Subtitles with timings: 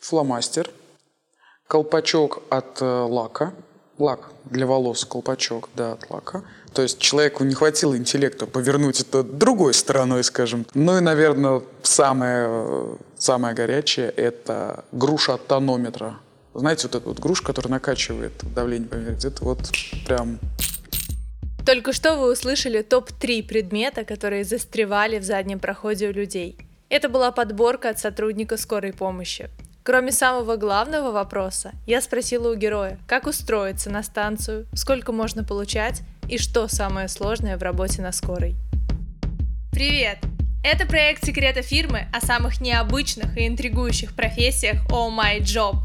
[0.00, 0.70] фломастер,
[1.68, 3.52] колпачок от э, лака,
[3.98, 6.42] лак для волос, колпачок, да, от лака.
[6.72, 10.66] То есть человеку не хватило интеллекта повернуть это другой стороной, скажем.
[10.74, 16.18] Ну и, наверное, самое, э, самое горячее– это груша от тонометра.
[16.54, 19.60] Знаете, вот эта вот груша, которая накачивает давление померить, это вот
[20.06, 20.38] прям
[21.64, 26.58] Только что вы услышали топ-3 предмета, которые застревали в заднем проходе у людей.
[26.88, 29.48] Это была подборка от сотрудника скорой помощи.
[29.90, 36.02] Кроме самого главного вопроса, я спросила у героя, как устроиться на станцию, сколько можно получать
[36.28, 38.54] и что самое сложное в работе на скорой.
[39.72, 40.18] Привет!
[40.62, 45.78] Это проект секрета фирмы о самых необычных и интригующих профессиях Oh My Job.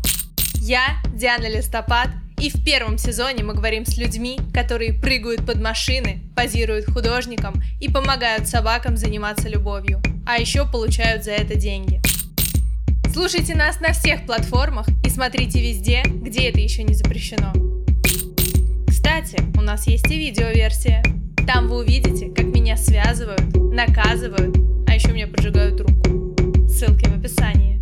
[0.57, 6.21] Я Диана Листопад, и в первом сезоне мы говорим с людьми, которые прыгают под машины,
[6.35, 11.99] позируют художникам и помогают собакам заниматься любовью, а еще получают за это деньги.
[13.15, 17.53] Слушайте нас на всех платформах и смотрите везде, где это еще не запрещено.
[18.89, 21.01] Кстати, у нас есть и видеоверсия.
[21.47, 25.93] Там вы увидите, как меня связывают, наказывают, а еще мне поджигают руку.
[26.67, 27.79] Ссылки в описании.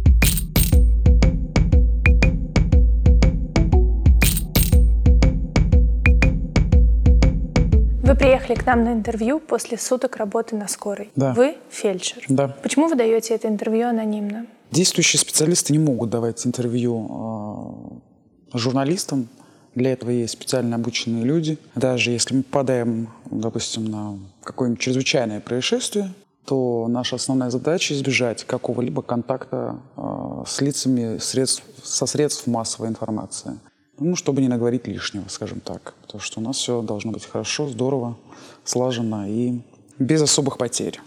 [8.03, 11.09] Вы приехали к нам на интервью после суток работы на скорой.
[11.15, 11.33] Да.
[11.33, 12.23] Вы фельдшер.
[12.29, 12.49] Да.
[12.49, 14.45] Почему вы даете это интервью анонимно?
[14.73, 18.01] Действующие специалисты не могут давать интервью
[18.51, 19.29] э, журналистам.
[19.75, 21.59] Для этого есть специально обученные люди.
[21.75, 26.11] Даже если мы попадаем, допустим, на какое-нибудь чрезвычайное происшествие,
[26.45, 33.59] то наша основная задача избежать какого-либо контакта э, с лицами средств, со средств массовой информации.
[33.99, 35.93] Ну, чтобы не наговорить лишнего, скажем так.
[36.01, 38.17] Потому что у нас все должно быть хорошо, здорово,
[38.63, 39.61] слаженно и
[39.99, 40.99] без особых потерь.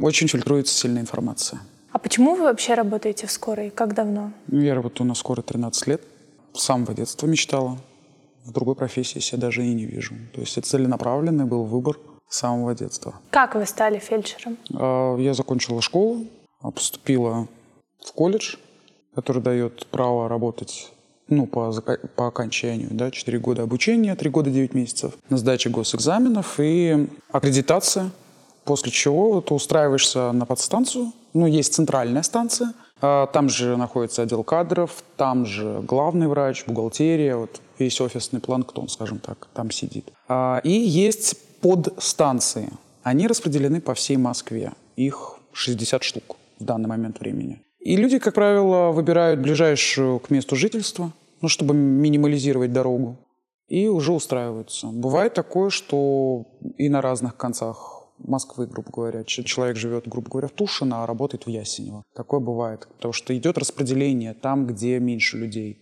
[0.00, 1.60] Очень фильтруется сильная информация.
[1.92, 3.70] А почему вы вообще работаете в скорой?
[3.70, 4.32] Как давно?
[4.48, 6.02] Я работаю на скорой 13 лет.
[6.54, 7.78] С самого детства мечтала.
[8.44, 10.14] В другой профессии себя даже и не вижу.
[10.34, 13.14] То есть это целенаправленный был выбор с самого детства.
[13.30, 14.56] Как вы стали фельдшером?
[14.74, 16.24] А, Я закончила школу,
[16.60, 17.46] а, поступила
[18.04, 18.56] в колледж,
[19.14, 20.90] который дает право работать
[21.28, 21.72] ну, по,
[22.16, 28.10] по окончанию, да, 4 года обучения, 3 года 9 месяцев, на сдаче госэкзаменов и аккредитация,
[28.64, 34.44] после чего ты устраиваешься на подстанцию, ну, есть центральная станция, а, там же находится отдел
[34.44, 40.10] кадров, там же главный врач, бухгалтерия, вот весь офисный планктон, скажем так, там сидит.
[40.28, 42.70] А, И есть подстанции.
[43.02, 44.72] Они распределены по всей Москве.
[44.96, 47.62] Их 60 штук в данный момент времени.
[47.80, 53.16] И люди, как правило, выбирают ближайшую к месту жительства, ну, чтобы минимализировать дорогу,
[53.66, 54.86] и уже устраиваются.
[54.86, 56.46] Бывает такое, что
[56.78, 59.24] и на разных концах Москвы, грубо говоря.
[59.24, 62.04] Человек живет, грубо говоря, в Тушино, а работает в Ясенево.
[62.14, 62.88] Такое бывает.
[62.96, 65.78] Потому что идет распределение там, где меньше людей.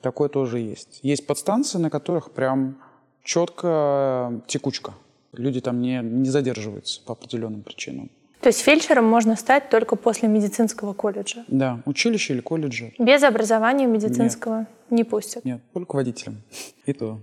[0.00, 1.00] Такое тоже есть.
[1.02, 2.78] Есть подстанции, на которых прям
[3.22, 4.94] четко текучка.
[5.32, 8.10] Люди там не, не задерживаются по определенным причинам.
[8.42, 11.44] То есть фельдшером можно стать только после медицинского колледжа.
[11.46, 12.92] Да, училище или колледжи.
[12.98, 15.44] Без образования медицинского не пустят.
[15.44, 16.42] Нет, только водителем.
[16.86, 17.20] И то.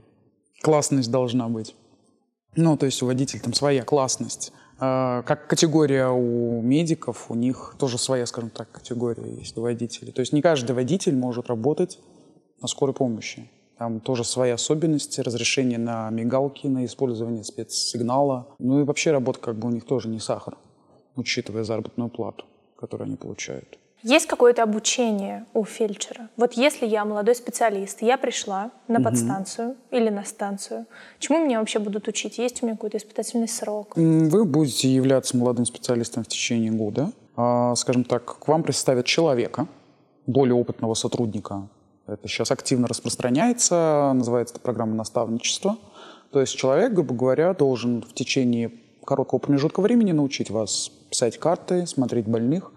[0.61, 1.75] Классность должна быть.
[2.55, 4.51] Ну, то есть у водителя там своя классность.
[4.79, 10.11] А, Как категория у медиков, у них тоже своя, скажем так, категория есть у водителей.
[10.11, 11.99] То есть не каждый водитель может работать
[12.61, 13.49] на скорой помощи.
[13.77, 18.47] Там тоже свои особенности, разрешение на мигалки, на использование спецсигнала.
[18.59, 20.57] Ну и вообще работа как бы у них тоже не сахар,
[21.15, 22.45] учитывая заработную плату,
[22.77, 23.78] которую они получают.
[24.03, 26.29] Есть какое-то обучение у фельдшера?
[26.37, 30.85] Вот если я молодой специалист, я пришла на подстанцию или на станцию,
[31.19, 32.37] чему меня вообще будут учить?
[32.37, 33.93] Есть у меня какой-то испытательный срок?
[33.95, 37.11] Вы будете являться молодым специалистом в течение года.
[37.35, 39.67] А, Скажем так, к вам представят человека,
[40.27, 41.67] более опытного сотрудника.
[42.07, 45.77] Это сейчас активно распространяется, называется это программа наставничества.
[46.31, 48.71] То есть человек, грубо говоря, должен в течение
[49.03, 52.71] короткого промежутка времени научить вас писать карты, смотреть больных.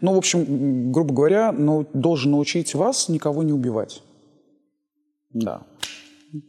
[0.00, 4.02] Ну, в общем, грубо говоря, ну, должен научить вас никого не убивать.
[5.32, 5.62] Да.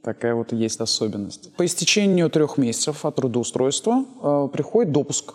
[0.04, 1.54] Такая вот есть особенность.
[1.56, 5.34] По истечению трех месяцев от трудоустройства э, приходит допуск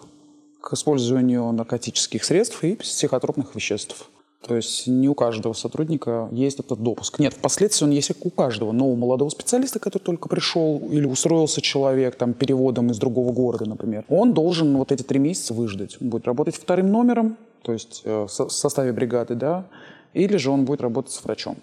[0.60, 4.08] к использованию наркотических средств и психотропных веществ.
[4.46, 7.18] То есть не у каждого сотрудника есть этот допуск.
[7.18, 11.60] Нет, впоследствии он есть у каждого, но у молодого специалиста, который только пришел или устроился
[11.60, 15.96] человек там переводом из другого города, например, он должен вот эти три месяца выждать.
[16.00, 17.36] Он будет работать вторым номером,
[17.66, 19.66] то есть э, в со- в составе бригады, да,
[20.14, 21.56] или же он будет работать с врачом,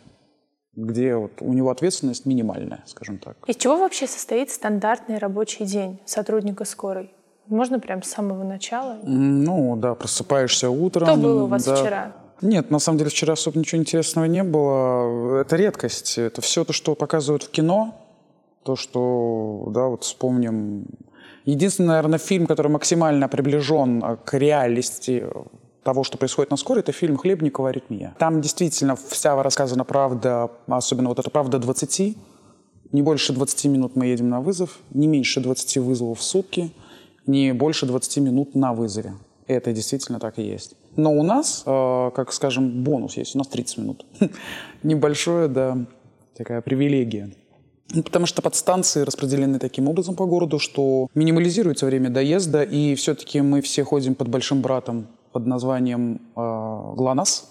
[0.76, 3.38] где вот у него ответственность минимальная, скажем так.
[3.48, 7.10] Из чего вообще состоит стандартный рабочий день сотрудника скорой?
[7.48, 9.00] Можно прям с самого начала?
[9.04, 11.08] Ну, да, просыпаешься утром.
[11.08, 11.76] Что было у вас да.
[11.76, 12.12] вчера?
[12.42, 15.40] Нет, на самом деле вчера особо ничего интересного не было.
[15.40, 16.18] Это редкость.
[16.18, 17.96] Это все то, что показывают в кино,
[18.64, 20.86] то, что, да, вот вспомним.
[21.46, 25.26] Единственный, наверное, фильм, который максимально приближен к реальности
[25.84, 28.16] того, что происходит на скорой, это фильм Хлебникова «Аритмия».
[28.20, 32.18] Там действительно вся рассказана правда, особенно вот эта правда 20.
[32.92, 36.72] Не больше 20 минут мы едем на вызов, не меньше 20 вызовов в сутки,
[37.26, 39.14] не больше 20 минут на вызове.
[39.48, 40.76] Это действительно так и есть.
[40.96, 43.36] Но у нас, э, как скажем, бонус есть.
[43.36, 44.06] У нас 30 минут.
[44.84, 45.86] Небольшое, да,
[46.38, 47.34] такая привилегия.
[47.94, 53.42] Ну, потому что подстанции распределены таким образом по городу, что минимализируется время доезда, и все-таки
[53.42, 57.50] мы все ходим под большим братом под названием э, ГЛОНАСС,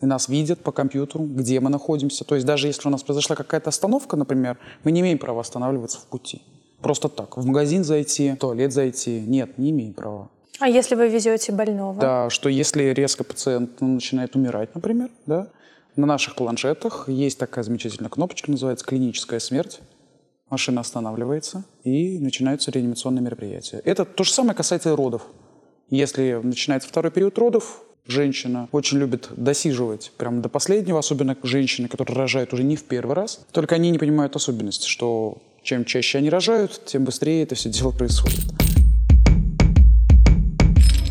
[0.00, 2.24] и нас видят по компьютеру, где мы находимся.
[2.24, 5.98] То есть даже если у нас произошла какая-то остановка, например, мы не имеем права останавливаться
[5.98, 6.42] в пути.
[6.80, 7.36] Просто так.
[7.36, 9.20] В магазин зайти, в туалет зайти.
[9.20, 10.30] Нет, не имеем права.
[10.58, 12.00] А если вы везете больного?
[12.00, 15.48] Да, что если резко пациент ну, начинает умирать, например, да,
[15.96, 19.80] на наших планшетах есть такая замечательная кнопочка, называется «Клиническая смерть».
[20.48, 23.80] Машина останавливается, и начинаются реанимационные мероприятия.
[23.84, 25.22] Это то же самое касается и родов.
[25.90, 32.16] Если начинается второй период родов, женщина очень любит досиживать прямо до последнего, особенно женщины, которые
[32.16, 33.44] рожают уже не в первый раз.
[33.50, 37.90] Только они не понимают особенности, что чем чаще они рожают, тем быстрее это все дело
[37.90, 38.38] происходит.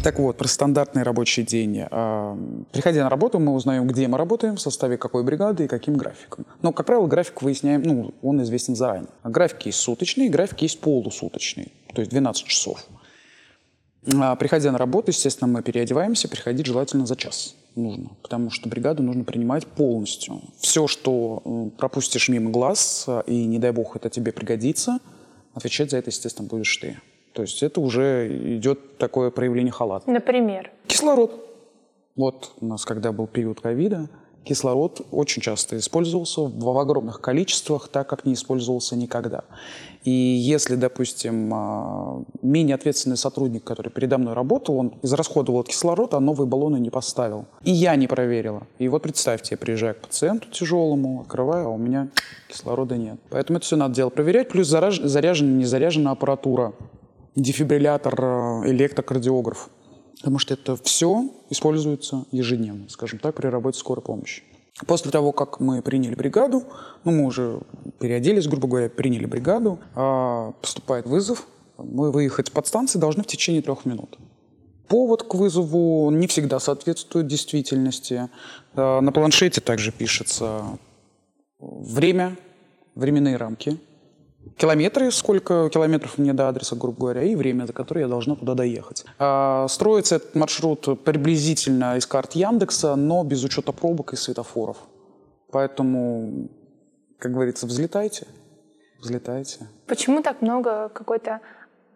[0.02, 1.82] Так вот, про стандартный рабочий день.
[1.92, 2.38] А,
[2.72, 6.46] приходя на работу, мы узнаем, где мы работаем, в составе какой бригады и каким графиком.
[6.62, 9.10] Но, как правило, график выясняем, ну, он известен заранее.
[9.24, 12.88] А график есть суточный, график есть полусуточный, то есть 12 часов.
[14.20, 19.04] А, приходя на работу, естественно, мы переодеваемся, приходить желательно за час нужно, потому что бригаду
[19.04, 20.42] нужно принимать полностью.
[20.60, 25.00] Все, что пропустишь мимо глаз, и, не дай бог, это тебе пригодится,
[25.54, 27.00] отвечать за это, естественно, будешь ты.
[27.34, 30.10] То есть это уже идет такое проявление халата.
[30.10, 30.72] Например?
[30.88, 31.46] Кислород.
[32.16, 34.10] Вот у нас, когда был период ковида,
[34.50, 39.44] кислород очень часто использовался в огромных количествах, так как не использовался никогда.
[40.04, 46.20] И если, допустим, а, менее ответственный сотрудник, который передо мной работал, он израсходовал кислород, а
[46.20, 47.46] новые баллоны не поставил.
[47.64, 48.64] И я не проверила.
[48.80, 52.10] И вот представьте, я приезжаю к пациенту тяжелому, открываю, а у меня
[52.48, 53.20] кислорода нет.
[53.30, 54.50] Поэтому это все надо дело проверять.
[54.50, 56.74] Плюс заряжена, не заряжена аппаратура,
[57.36, 59.70] дефибриллятор, э, электрокардиограф.
[60.20, 64.44] Потому что это все используется ежедневно, скажем так, при работе скорой помощи.
[64.86, 66.64] После того, как мы приняли бригаду,
[67.04, 67.62] ну, мы уже
[68.00, 73.62] переоделись, грубо говоря, приняли бригаду, а, поступает вызов, мы выехать с подстанции должны в течение
[73.62, 74.18] трех минут.
[74.88, 78.30] Повод к вызову не всегда соответствует действительности.
[78.74, 80.64] А, на планшете также пишется
[81.60, 82.38] время,
[82.96, 83.78] временные рамки,
[84.58, 88.54] километры, сколько километров мне до адреса, грубо говоря, и время, за которое я должна туда
[88.54, 89.06] доехать.
[89.18, 94.78] А, строится этот маршрут приблизительно из карт Яндекса, но без учета пробок и светофоров.
[95.52, 96.50] Поэтому,
[97.18, 98.28] как говорится, взлетайте,
[99.02, 99.68] взлетайте.
[99.88, 101.42] Почему так много какой-то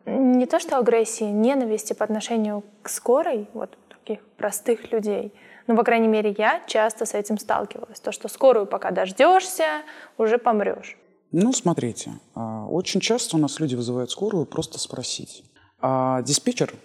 [0.05, 5.33] не то что агрессии, ненависти по отношению к скорой, вот таких простых людей,
[5.67, 7.99] но, по крайней мере, я часто с этим сталкивалась.
[7.99, 9.83] То, что скорую пока дождешься,
[10.17, 10.97] уже помрешь.
[11.33, 15.44] Ну, смотрите, а, очень часто у нас люди вызывают скорую просто спросить.
[15.81, 16.75] А диспетчер,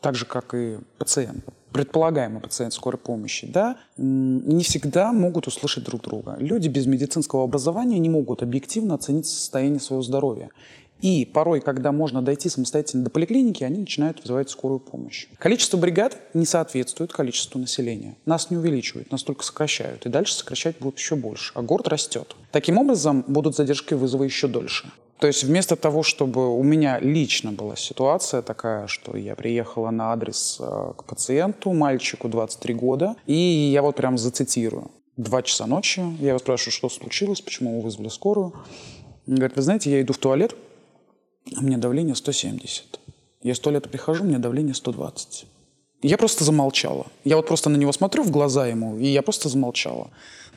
[0.00, 6.02] так же, как и пациент, предполагаемый пациент скорой помощи, да, не всегда могут услышать друг
[6.02, 6.36] друга.
[6.38, 10.50] Люди без медицинского образования не могут объективно оценить состояние своего здоровья.
[11.02, 15.26] И порой, когда можно дойти самостоятельно до поликлиники, они начинают вызывать скорую помощь.
[15.38, 18.16] Количество бригад не соответствует количеству населения.
[18.24, 20.06] Нас не увеличивают, нас только сокращают.
[20.06, 21.52] И дальше сокращать будут еще больше.
[21.56, 22.36] А город растет.
[22.52, 24.90] Таким образом, будут задержки вызова еще дольше.
[25.18, 30.12] То есть вместо того, чтобы у меня лично была ситуация такая, что я приехала на
[30.12, 34.90] адрес э, к пациенту, мальчику 23 года, и я вот прям зацитирую.
[35.16, 38.52] Два часа ночи, я его спрашиваю, что случилось, почему вы вызвали скорую.
[39.28, 40.56] Он говорит, вы знаете, я иду в туалет,
[41.56, 43.00] у меня давление 170.
[43.42, 45.46] Я сто лет прихожу, меня давление 120.
[46.02, 47.06] Я просто замолчала.
[47.24, 50.10] Я вот просто на него смотрю в глаза ему, и я просто замолчала.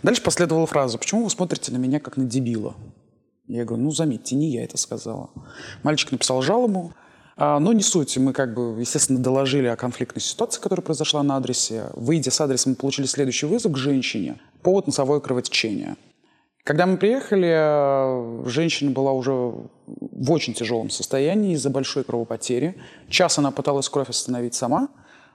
[0.03, 2.75] Дальше последовала фраза «Почему вы смотрите на меня как на дебила?»
[3.47, 5.29] Я говорю, ну, заметьте, не я это сказала.
[5.83, 6.93] Мальчик написал жалобу,
[7.37, 8.17] а, но не суть.
[8.17, 11.89] Мы как бы, естественно, доложили о конфликтной ситуации, которая произошла на адресе.
[11.93, 14.39] Выйдя с адреса, мы получили следующий вызов к женщине.
[14.63, 15.95] Повод носовое кровотечение.
[16.65, 22.75] Когда мы приехали, э, женщина была уже в очень тяжелом состоянии из-за большой кровопотери.
[23.07, 24.89] Час она пыталась кровь остановить сама.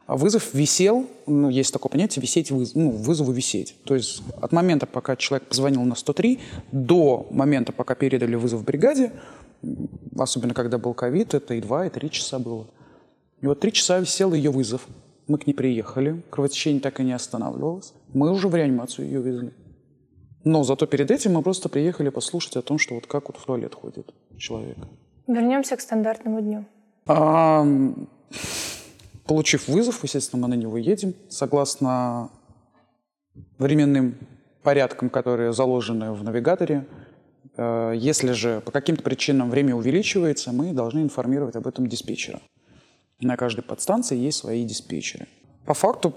[0.09, 3.77] А вызов висел, ну, есть такое понятие, висеть, выз, ну, вызову висеть.
[3.85, 6.41] То есть от момента, пока человек позвонил на 103,
[6.73, 9.13] до момента, пока передали вызов бригаде,
[10.19, 12.67] особенно когда был ковид, это и два, и три часа было.
[13.41, 14.85] И вот три часа висел ее вызов.
[15.29, 17.93] Мы к ней приехали, кровотечение так и не останавливалось.
[18.15, 19.53] Мы уже в реанимацию ее везли.
[20.45, 23.45] Но зато перед этим мы просто приехали послушать о том, что вот как вот в
[23.45, 24.77] туалет ходит человек.
[25.27, 26.65] Вернемся к стандартному дню.
[27.07, 27.67] А,
[29.27, 31.15] получив вызов, естественно, мы на него едем.
[31.29, 32.31] Согласно
[33.59, 34.15] временным
[34.63, 36.87] порядкам, которые заложены в навигаторе,
[37.57, 42.41] э, если же по каким-то причинам время увеличивается, мы должны информировать об этом диспетчера.
[43.21, 45.29] На каждой подстанции есть свои диспетчеры.
[45.67, 46.15] По факту,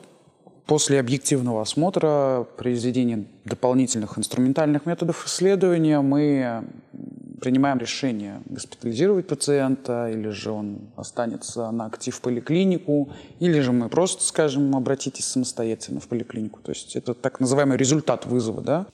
[0.65, 6.63] после объективного осмотра, произведения дополнительных инструментальных методов исследования, мы
[7.41, 14.23] принимаем решение госпитализировать пациента, или же он останется на актив поликлинику, или же мы просто
[14.23, 16.61] скажем, обратитесь самостоятельно в поликлинику.
[16.61, 18.85] То есть это так называемый результат вызова, да.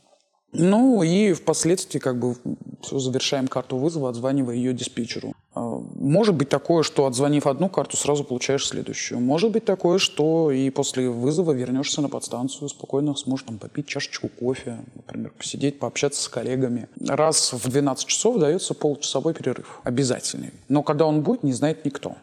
[0.51, 2.35] Ну и впоследствии как бы
[2.81, 5.33] все завершаем карту вызова, отзванивая ее диспетчеру.
[5.53, 5.61] А,
[5.95, 9.19] может быть такое, что отзвонив одну карту, сразу получаешь следующую.
[9.19, 14.27] Может быть такое, что и после вызова вернешься на подстанцию, спокойно сможешь там попить чашечку
[14.27, 16.87] кофе, например, посидеть, пообщаться с коллегами.
[16.99, 19.81] Раз в 12 часов дается получасовой перерыв.
[19.83, 20.51] Обязательный.
[20.67, 22.15] Но когда он будет, не знает никто.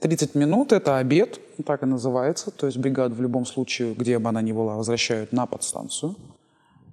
[0.00, 2.50] 30 минут– это обед, так и называется.
[2.50, 6.14] То есть бригаду в любом случае, где бы она ни была, возвращают на подстанцию.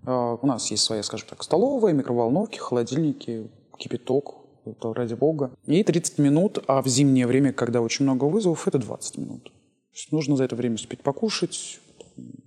[0.05, 5.51] А, у нас есть своя, скажем так, столовая, микроволновки, холодильники, кипяток, это ради бога.
[5.65, 9.43] И 30 минут, а в зимнее время, когда очень много вызовов, это 20 минут.
[9.45, 11.79] То есть нужно за это время успеть покушать,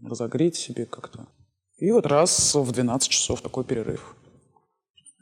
[0.02, 1.26] разогреть себе как-то.
[1.78, 4.16] И вот раз в 12 часов такой перерыв.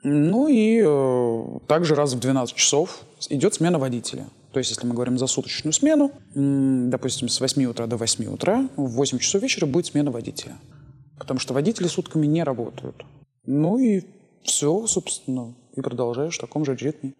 [0.04, 4.26] Ну и э, также раз в 12 часов идет смена водителя.
[4.52, 8.68] То есть, если мы говорим за суточную смену, допустим, с 8 утра до 8 утра,
[8.76, 10.56] в 8 часов вечера будет смена водителя
[11.18, 13.04] потому что водители сутками не работают.
[13.46, 14.02] Ну и
[14.42, 17.14] все, собственно, и продолжаешь в таком же ритме.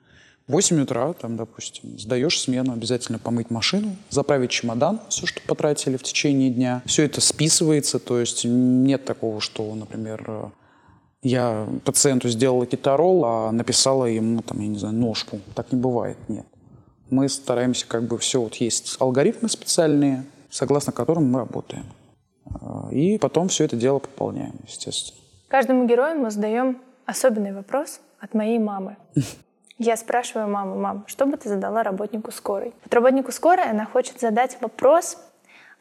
[0.46, 5.96] В 8 утра, там, допустим, сдаешь смену, обязательно помыть машину, заправить чемодан, все, что потратили
[5.96, 6.82] в течение дня.
[6.84, 10.52] Все это списывается, то есть нет такого, что, например,
[11.22, 15.40] я пациенту сделала китарол, а написала ему, там, я не знаю, ножку.
[15.54, 16.46] Так не бывает, нет.
[17.08, 21.86] Мы стараемся как бы все, вот есть алгоритмы специальные, согласно которым мы работаем.
[22.94, 25.18] И потом все это дело пополняем, естественно.
[25.48, 28.96] Каждому герою мы задаем особенный вопрос от моей мамы.
[29.78, 32.72] Я спрашиваю маму, мам, что бы ты задала работнику скорой?
[32.84, 35.18] Вот работнику скорой она хочет задать вопрос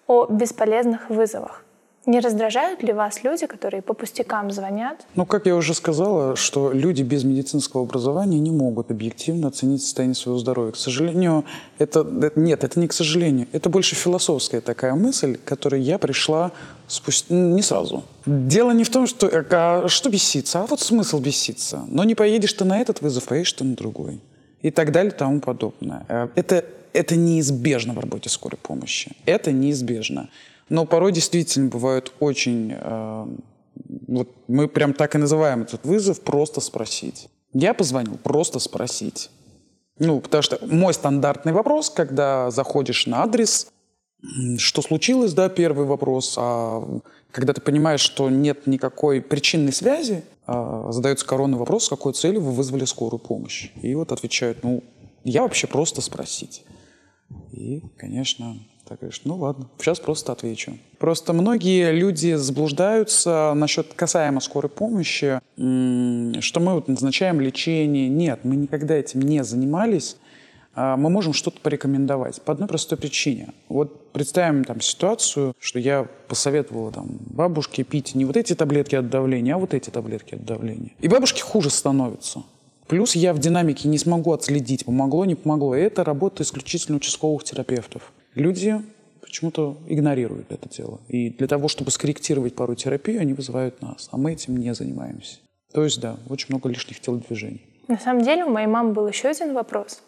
[0.08, 1.63] о бесполезных вызовах.
[2.06, 5.06] Не раздражают ли вас люди, которые по пустякам звонят?
[5.16, 10.16] Ну, как я уже сказала, что люди без медицинского образования не могут объективно оценить состояние
[10.16, 10.74] своего здоровья.
[10.74, 11.46] К сожалению,
[11.80, 12.06] это,
[12.36, 13.48] нет, это не к сожалению.
[13.54, 16.52] Это больше философская такая мысль, к которой я пришла
[16.88, 18.04] спустя, не сразу.
[18.26, 21.86] Дело не в том, что а что беситься, а вот смысл беситься.
[21.88, 24.20] Но не поедешь ты на этот вызов, поедешь ты на другой.
[24.62, 26.06] И так далее, и тому подобное.
[26.10, 29.16] Э, это, это неизбежно в работе скорой помощи.
[29.26, 30.30] Это неизбежно.
[30.70, 32.74] Но порой действительно бывают очень...
[32.76, 33.28] Э,
[34.08, 37.30] вот мы прям так и называем этот вызов «просто спросить».
[37.54, 39.30] Я позвонил «просто спросить».
[40.00, 43.68] Ну, потому что мой стандартный вопрос, когда заходишь на адрес,
[44.58, 47.02] что случилось, да, первый вопрос, а
[47.32, 52.42] когда ты понимаешь, что нет никакой причинной связи, а, задается коронный вопрос, с какой целью
[52.42, 53.72] вы вызвали скорую помощь.
[53.82, 54.84] И вот отвечают, ну,
[55.24, 56.64] я вообще просто спросить.
[57.52, 60.78] И, конечно, так говоришь, ну ладно, сейчас просто отвечу.
[60.98, 68.10] Просто многие люди заблуждаются насчет касаемо скорой помощи, что мы вот назначаем лечение.
[68.10, 70.18] Нет, мы никогда этим не занимались.
[70.76, 73.50] А мы можем что-то порекомендовать по одной простой причине.
[73.70, 79.10] Вот представим там ситуацию, что я посоветовала там бабушке пить не вот эти таблетки от
[79.10, 80.92] давления, а вот эти таблетки от давления.
[81.00, 82.44] И бабушке хуже становится.
[82.88, 85.76] Плюс я в динамике не смогу отследить, помогло, не помогло.
[85.76, 88.13] И это работа исключительно участковых терапевтов.
[88.36, 88.82] Люди
[89.22, 91.00] почему-то игнорируют это дело.
[91.08, 94.10] И для того, чтобы скорректировать пару терапию, они вызывают нас.
[94.12, 95.38] А мы этим не занимаемся.
[95.72, 97.66] То есть, да, очень много лишних телодвижений.
[97.88, 100.04] На самом деле у моей мамы был еще один вопрос.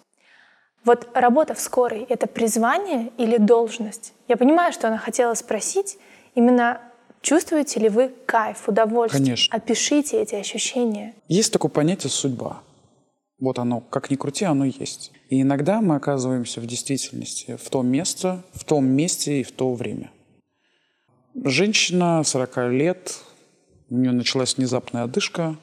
[0.83, 4.13] Вот работа в скорой— это призвание или должность?
[4.27, 5.97] Я понимаю, что она хотела спросить
[6.35, 6.79] именно
[7.25, 9.23] Чувствуете ли вы кайф, удовольствие?
[9.23, 9.57] Конечно.
[9.57, 11.15] Опишите эти ощущения.
[11.27, 12.61] Есть такое понятие «судьба».
[13.39, 15.11] Вот оно, как ни крути, оно есть.
[15.29, 19.73] И иногда мы оказываемся в действительности в том месте, в том месте и в то
[19.73, 20.11] время.
[21.43, 23.13] Женщина 40 лет,
[23.89, 25.57] у нее началась внезапная одышка,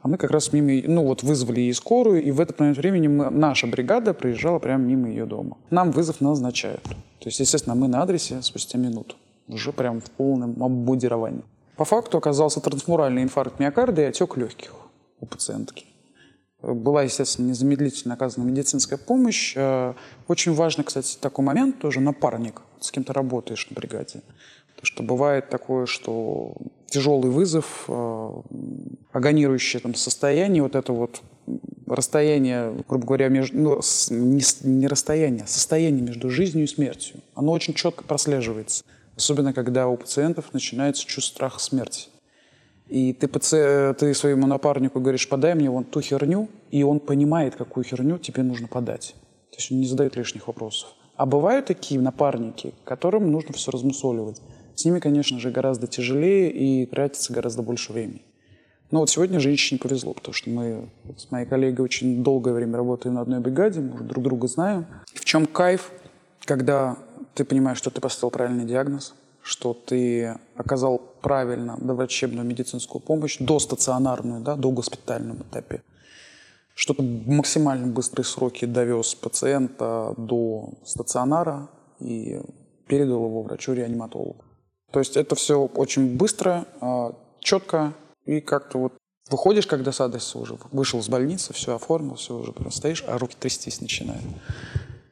[0.00, 3.08] а мы как раз мимо, ну вот вызвали ей скорую, и в этот момент времени
[3.08, 5.56] мы, наша бригада проезжала прямо мимо ее дома.
[5.70, 6.84] Нам вызов назначают.
[6.84, 9.16] То есть, естественно, мы на адресе спустя минуту,
[9.48, 11.42] уже прям в полном обмундировании.
[11.76, 14.74] По факту оказался трансмуральный инфаркт миокарда и отек легких
[15.20, 15.86] у пациентки.
[16.62, 19.52] Была, естественно, незамедлительно оказана медицинская помощь.
[19.56, 19.94] Э,
[20.26, 24.22] очень важно, кстати, такой момент тоже, напарник, с кем ты работаешь на бригаде.
[24.68, 26.54] Потому что бывает такое, что
[26.86, 28.30] тяжелый вызов, э,
[29.12, 31.20] агонирующее там, состояние, вот это вот
[31.86, 37.52] расстояние, грубо говоря, между, ну, не, не расстояние, а состояние между жизнью и смертью, оно
[37.52, 38.84] очень четко прослеживается.
[39.16, 42.08] Особенно, когда у пациентов начинается чувство страха смерти.
[42.88, 43.94] И ты, паци...
[43.98, 48.42] ты своему напарнику говоришь, подай мне вон ту херню, и он понимает, какую херню тебе
[48.42, 49.14] нужно подать.
[49.50, 50.90] То есть он не задает лишних вопросов.
[51.16, 54.40] А бывают такие напарники, которым нужно все размусоливать.
[54.74, 58.22] С ними, конечно же, гораздо тяжелее и тратится гораздо больше времени.
[58.90, 63.16] Но вот сегодня женщине повезло, потому что мы с моей коллегой очень долгое время работаем
[63.16, 64.86] на одной бригаде, мы друг друга знаем.
[65.12, 65.90] В чем кайф,
[66.44, 66.96] когда
[67.34, 69.14] ты понимаешь, что ты поставил правильный диагноз,
[69.46, 75.82] что ты оказал правильно доврачебную медицинскую помощь, до стационарную, да, до госпитальном этапе,
[76.74, 81.68] что ты максимально быстрые сроки довез пациента до стационара
[82.00, 82.40] и
[82.88, 84.44] передал его врачу-реаниматологу.
[84.90, 87.92] То есть это все очень быстро, а, четко,
[88.24, 88.94] и как-то вот
[89.30, 93.16] выходишь, когда с адреса уже вышел с больницы, все оформил, все уже прям стоишь, а
[93.16, 94.24] руки трястись начинают.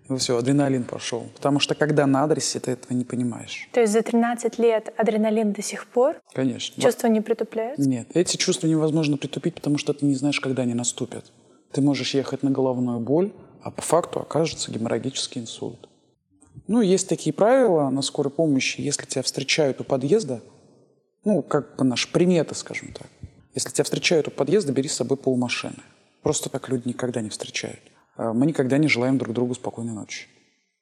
[0.09, 1.27] И все, адреналин пошел.
[1.35, 3.69] Потому что когда на адресе, ты этого не понимаешь.
[3.73, 6.21] То есть за 13 лет адреналин до сих пор?
[6.35, 6.83] Конечно.
[6.83, 7.89] Чувства не притупляются?
[7.89, 11.33] Нет, эти чувства невозможно притупить, потому что ты не знаешь, когда они наступят.
[11.73, 13.33] Ты можешь ехать на головную боль,
[13.63, 15.89] а по факту окажется геморрагический инсульт.
[16.69, 18.81] Ну, есть такие правила на скорой помощи.
[18.81, 20.43] Если тебя встречают у подъезда,
[21.25, 23.09] ну, как бы наши приметы, скажем так.
[23.55, 25.83] Если тебя встречают у подъезда, бери с собой полмашины.
[26.23, 27.81] Просто так люди никогда не встречают.
[28.16, 30.26] А мы никогда не желаем друг другу спокойной ночи.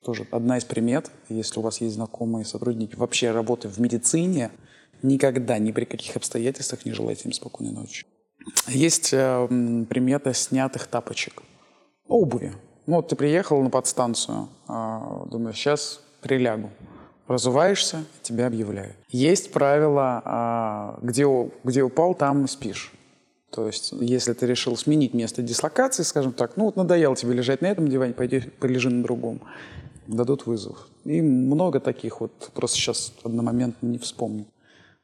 [0.05, 4.51] Тоже одна из примет, если у вас есть знакомые сотрудники, вообще работая в медицине,
[5.03, 8.05] никогда, ни при каких обстоятельствах не желайте им спокойной ночи.
[8.69, 9.47] Есть э,
[9.89, 11.43] примета снятых тапочек.
[12.09, 12.53] Обуви.
[12.87, 16.71] Ну, вот ты приехал на подстанцию, э, думаешь, сейчас прилягу
[17.33, 18.97] разуваешься, тебя объявляют.
[19.09, 21.27] Есть правило, а, где,
[21.65, 22.93] где упал, там спишь.
[23.53, 27.61] То есть, если ты решил сменить место дислокации, скажем так, ну вот надоело тебе лежать
[27.61, 29.43] на этом диване, пойди полежи на другом,
[30.07, 30.89] дадут вызов.
[31.05, 34.47] И много таких вот, просто сейчас одномоментно не вспомню.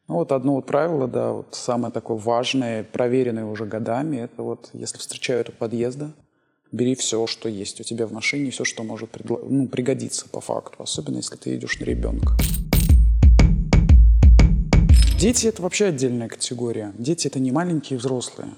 [0.08, 4.70] Ну вот одно вот правило, да, вот самое такое важное, проверенное уже годами, это вот
[4.72, 6.12] если встречают у подъезда,
[6.72, 9.40] бери все, что есть у тебя в машине, все, что может предло...
[9.46, 12.32] ну, пригодиться по факту, особенно если ты идешь на ребенка.
[15.18, 16.94] Дети– это вообще отдельная категория.
[16.98, 18.50] Дети– это не маленькие взрослые.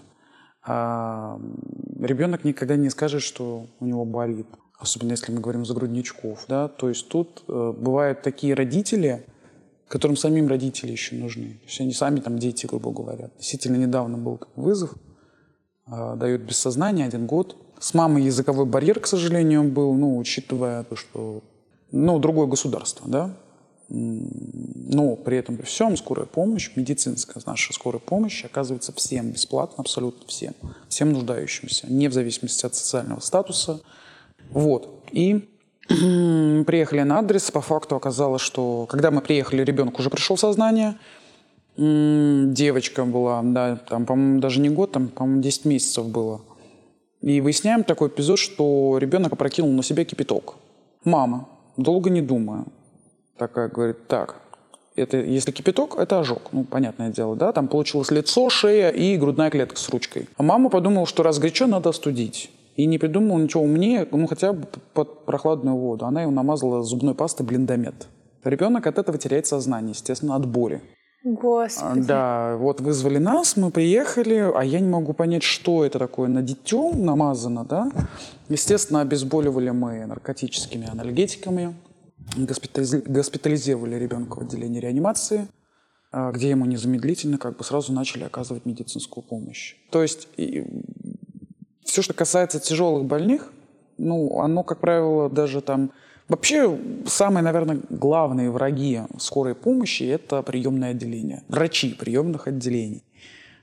[0.63, 1.41] А
[1.99, 4.47] ребенок никогда не скажет, что у него болит.
[4.79, 6.45] Особенно если мы говорим за грудничков.
[6.49, 6.69] Да?
[6.69, 9.27] То есть тут э, бывают такие родители,
[9.89, 11.55] которым самим родители еще нужны.
[11.55, 13.31] То есть они сами там дети, грубо говоря.
[13.39, 14.95] Действительно, недавно был вызов.
[15.87, 20.85] Э, дают без сознания один год– с мамой языковой барьер, к сожалению, был, ну, учитывая
[20.85, 21.43] то, что,
[21.91, 23.35] ну, другое государство, да.
[23.93, 30.27] Но при этом при всем скорая помощь, медицинская наша скорая помощь оказывается всем бесплатно, абсолютно
[30.29, 30.55] всем,
[30.89, 33.81] всем нуждающимся, не в зависимости от социального статуса.
[34.51, 35.03] Вот.
[35.11, 35.49] И
[35.89, 40.97] приехали на адрес, по факту оказалось, что когда мы приехали, ребенок уже пришел в сознание,
[41.77, 46.43] девочка была, да, там, по-моему, даже не год, там, по-моему, 10 месяцев было.
[47.23, 50.55] И выясняем такой эпизод, что ребенок опрокинул на себя кипяток.
[51.05, 52.67] Мама, долго не думая,
[53.41, 54.37] такая говорит, так,
[54.97, 56.53] это, если кипяток, это ожог.
[56.53, 57.53] Ну, понятное дело, да?
[57.53, 60.29] Там получилось лицо, шея и грудная клетка с ручкой.
[60.37, 62.51] А мама подумала, что раз горячо, надо остудить.
[62.77, 66.05] И не придумала ничего умнее, ну, хотя бы под прохладную воду.
[66.05, 68.09] Она его намазала зубной пастой блиндомет.
[68.45, 70.83] Ребенок от этого теряет сознание, естественно, от боли.
[71.23, 72.01] Господи.
[72.01, 76.41] Да, вот вызвали нас, мы приехали, а я не могу понять, что это такое на
[76.41, 77.91] детем намазано, да.
[78.49, 81.75] Естественно, обезболивали мы наркотическими анальгетиками,
[82.37, 85.49] госпитализировали ребенка в отделении реанимации,
[86.13, 89.77] а, где ему незамедлительно как бы сразу начали оказывать медицинскую помощь.
[89.91, 90.65] То есть и,
[91.85, 93.53] все, что касается тяжелых больных,
[93.99, 95.93] ну, оно, как правило, даже там
[96.31, 101.43] Вообще, самые, наверное, главные враги скорой помощи– это приемное отделение.
[101.49, 103.03] Врачи приемных отделений.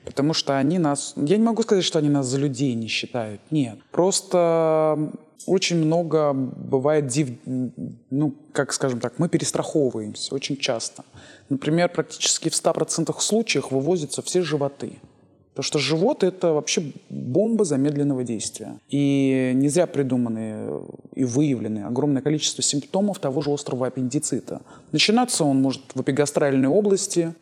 [0.04, 1.14] Потому что они нас...
[1.16, 3.40] Я не могу сказать, что они нас за людей не считают.
[3.52, 3.80] Нет.
[3.92, 5.14] Просто
[5.45, 7.30] очень много бывает див...
[7.45, 11.04] Ну, как скажем так, мы перестраховываемся очень часто.
[11.50, 14.97] Например, практически в 100% случаях вывозятся все животы.
[15.58, 18.78] Потому что живот– это вообще бомба замедленного действия.
[18.89, 20.84] И не зря придуманы
[21.15, 24.62] и выявлены огромное количество симптомов того же острого аппендицита.
[24.91, 27.34] Начинаться он может в эпигастральной области,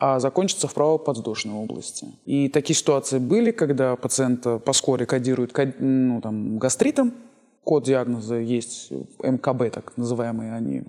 [0.00, 2.08] а закончится в правоподвздошной области.
[2.26, 7.12] И такие ситуации были, когда пациента по скорой кодируют ну, там, гастритом,
[7.70, 8.90] код диагноза есть,
[9.22, 10.82] МКБ так называемые они,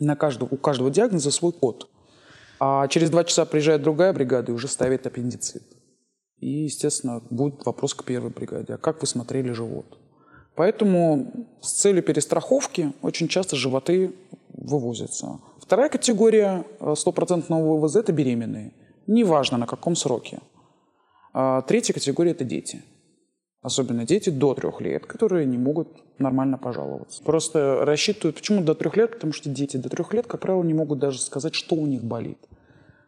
[0.00, 1.88] на каждого, у каждого диагноза свой код.
[2.58, 5.62] А через два часа приезжает другая бригада и уже ставит аппендицит.
[6.40, 8.74] И, естественно, будет вопрос к первой бригаде.
[8.74, 9.86] А как вы смотрели живот?
[10.56, 14.12] Поэтому с целью перестраховки очень часто животы
[14.48, 15.38] вывозятся.
[15.60, 18.72] Вторая категория э, стопроцентного вывоза– это беременные.
[19.06, 20.40] Неважно, на каком сроке.
[21.32, 22.82] А третья категория– это дети.
[23.60, 27.22] Особенно дети до трех лет, которые не могут нормально пожаловаться.
[27.24, 30.74] Просто рассчитывают, почему до трех лет, потому что дети до трех лет, как правило, не
[30.74, 32.38] могут даже сказать, что у них болит.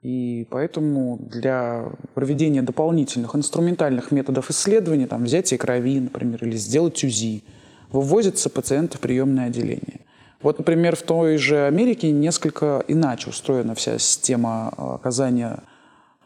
[0.03, 7.45] И поэтому для проведения дополнительных инструментальных методов исследования, там, взятие крови, например, или сделать УЗИ,
[7.93, 10.01] вывозятся пациенты в приемное отделение.
[10.43, 15.63] Вот, например, в той же Америке несколько иначе устроена вся система оказания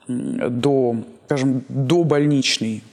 [0.07, 2.85] до, скажем, до больничной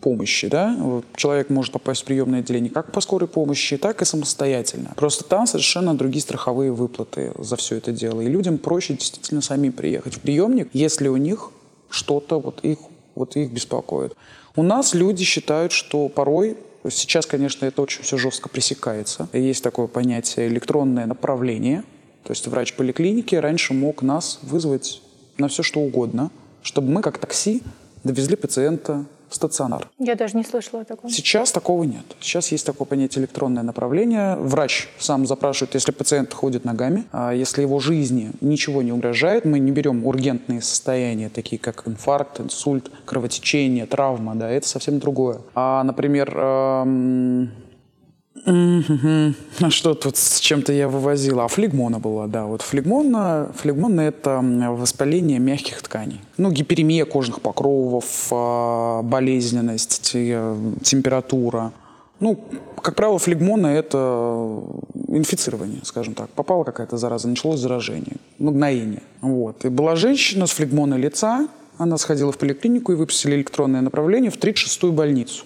[0.00, 0.48] помощи.
[0.48, 1.02] Да?
[1.16, 4.92] Человек может попасть в приемное отделение как по скорой помощи, так и самостоятельно.
[4.96, 8.20] Просто там совершенно другие страховые выплаты за все это дело.
[8.20, 11.50] И людям проще действительно сами приехать в приемник, если у них
[11.90, 12.78] что-то вот их,
[13.14, 14.14] вот их беспокоит.
[14.56, 16.56] У нас люди считают, что порой
[16.88, 19.28] Сейчас, конечно, это очень все жестко пресекается.
[19.34, 21.84] Есть такое понятие электронное направление.
[22.24, 25.02] То есть врач поликлиники раньше мог нас вызвать
[25.36, 26.30] на все что угодно,
[26.62, 27.62] чтобы мы как такси
[28.02, 29.88] довезли пациента стационар.
[29.98, 31.12] Я даже не слышала такого.
[31.12, 32.04] Сейчас такого нет.
[32.20, 34.36] Сейчас есть такое понятие электронное направление.
[34.36, 39.58] Врач сам запрашивает, если пациент ходит ногами, а если его жизни ничего не угрожает, мы
[39.58, 45.40] не берем ургентные состояния, такие как инфаркт, инсульт, кровотечение, травма, да, это совсем другое.
[45.54, 47.50] А, например, эм
[48.46, 51.44] а что тут с чем-то я вывозила?
[51.44, 52.46] А флегмона была, да.
[52.46, 54.40] Вот флегмона, флегмона– это
[54.70, 56.20] воспаление мягких тканей.
[56.36, 61.72] Ну, гиперемия кожных покровов, а, болезненность, температура.
[62.20, 62.38] Ну,
[62.80, 64.62] как правило, флегмона– это
[65.08, 66.30] инфицирование, скажем так.
[66.30, 69.02] Попала какая-то зараза, началось заражение, ну, гноение.
[69.22, 69.64] Вот.
[69.64, 74.38] И была женщина с флегмоной лица, она сходила в поликлинику и выпустили электронное направление в
[74.38, 75.44] 36-ю больницу.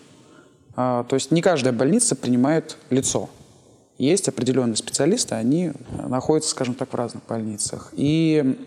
[0.76, 3.28] А, то есть не каждая больница принимает лицо.
[3.98, 5.72] Есть определенные специалисты, они
[6.08, 7.90] находятся, скажем так, в разных больницах.
[7.92, 8.58] И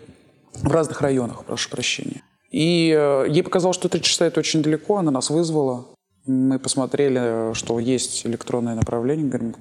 [0.54, 2.22] в разных районах, прошу прощения.
[2.50, 5.86] И э, ей показалось, что 3 часа это очень далеко, она нас вызвала.
[6.26, 9.54] Мы посмотрели, что есть электронное направление, говорим,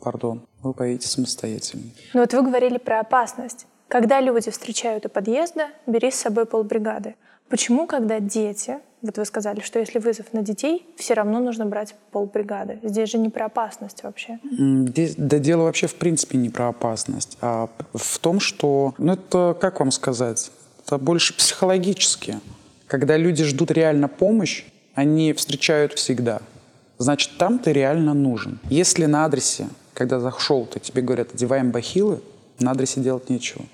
[0.00, 1.84] пардон, вы поедете самостоятельно.
[2.14, 3.66] Ну вот вы говорили про опасность.
[3.88, 7.16] Когда люди встречают у подъезда, бери с собой полбригады.
[7.48, 11.94] Почему, когда дети, вот вы сказали, что если вызов на детей, все равно нужно брать
[12.10, 12.80] полбригады.
[12.82, 14.38] Здесь же не про опасность вообще.
[14.50, 19.56] Здесь, да дело вообще в принципе не про опасность, а в том, что, ну это,
[19.60, 20.50] как вам сказать,
[20.84, 22.40] это больше психологически.
[22.86, 26.40] Когда люди ждут реально помощь, они встречают всегда.
[26.98, 28.58] Значит, там ты реально нужен.
[28.70, 32.20] Если на адресе, когда зашел, ты тебе говорят, одеваем бахилы,
[32.58, 33.64] на адресе делать нечего.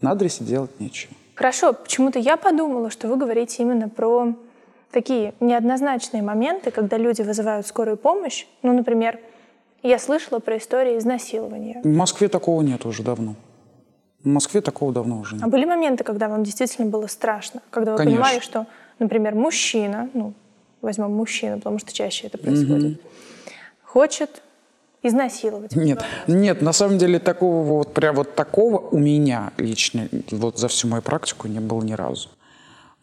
[0.00, 1.12] На адресе делать нечего.
[1.34, 4.34] Хорошо, почему-то я подумала, что вы говорите именно про
[4.94, 8.46] такие неоднозначные моменты, когда люди вызывают скорую помощь.
[8.62, 9.18] Ну, например,
[9.82, 11.80] я слышала про истории изнасилования.
[11.82, 13.34] В Москве такого нет уже давно.
[14.22, 15.44] В Москве такого давно уже нет.
[15.44, 17.60] А были моменты, когда вам действительно было страшно?
[17.70, 18.22] Когда вы Конечно.
[18.22, 18.66] понимали, что,
[18.98, 20.32] например, мужчина, ну,
[20.80, 23.00] возьмем мужчину, потому что чаще это происходит, угу.
[23.82, 24.42] хочет
[25.02, 25.76] изнасиловать.
[25.76, 30.68] Нет, нет, на самом деле такого вот прям вот такого у меня лично вот за
[30.68, 32.30] всю мою практику не было ни разу.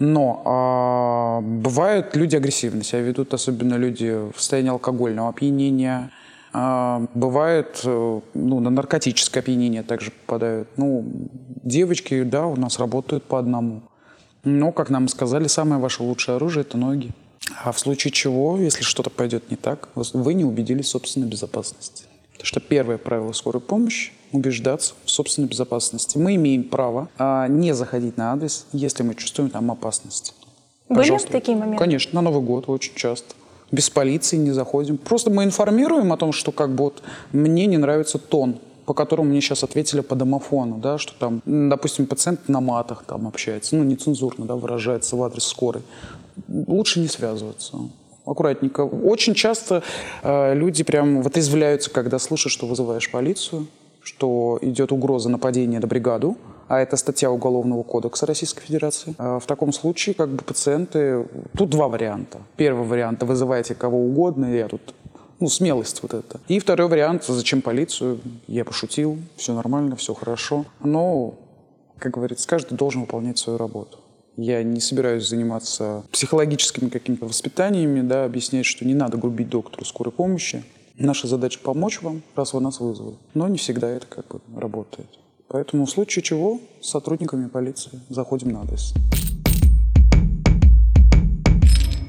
[0.03, 6.09] Но а, бывают люди агрессивно себя ведут, особенно люди в состоянии алкогольного опьянения.
[6.53, 10.69] А, бывает, э, ну, на наркотическое опьянение также попадают.
[10.75, 11.05] Ну,
[11.63, 13.83] девочки, да, у нас работают по одному.
[14.43, 17.11] Но, как нам сказали, самое ваше лучшее оружие– это ноги.
[17.63, 22.05] А в случае чего, если что-то пойдет не так, вы не убедились в собственной безопасности.
[22.31, 26.17] Потому что первое правило скорой помощи убеждаться в собственной безопасности.
[26.17, 30.33] Мы имеем право а, не заходить на адрес, если мы чувствуем там опасность.
[30.89, 31.77] Были такие моменты?
[31.77, 33.35] Конечно, на Новый год очень часто.
[33.71, 34.97] Без полиции не заходим.
[34.97, 39.29] Просто мы информируем о том, что как бы вот мне не нравится тон по которому
[39.29, 43.83] мне сейчас ответили по домофону, да, что там, допустим, пациент на матах там общается, ну,
[43.83, 45.83] нецензурно, да, выражается в адрес скорой.
[46.49, 47.77] Лучше не связываться
[48.25, 48.81] аккуратненько.
[48.81, 49.83] Очень часто
[50.23, 53.67] э, люди прям вот извляются, когда слышат, что вызываешь полицию,
[54.03, 56.37] что идет угроза нападения на бригаду,
[56.67, 59.13] а это статья Уголовного кодекса Российской Федерации.
[59.17, 61.25] А в таком случае как бы пациенты...
[61.57, 62.39] Тут два варианта.
[62.55, 64.93] Первый вариант– вызывайте кого угодно, я тут
[65.41, 66.39] ну, смелость вот это.
[66.47, 68.19] И второй вариант, зачем полицию?
[68.47, 70.65] Я пошутил, все нормально, все хорошо.
[70.83, 71.33] Но
[71.97, 73.99] Как говорится, каждый должен выполнять свою работу.
[74.37, 80.11] Я не собираюсь заниматься психологическими какими-то воспитаниями, да, объяснять, что не надо грубить доктору скорой
[80.11, 80.63] помощи.
[80.97, 83.15] Наша задача помочь вам, раз вы нас вызвали.
[83.33, 85.07] Но не всегда это как бы работает.
[85.47, 88.93] Поэтому в случае чего с сотрудниками полиции заходим на адрес.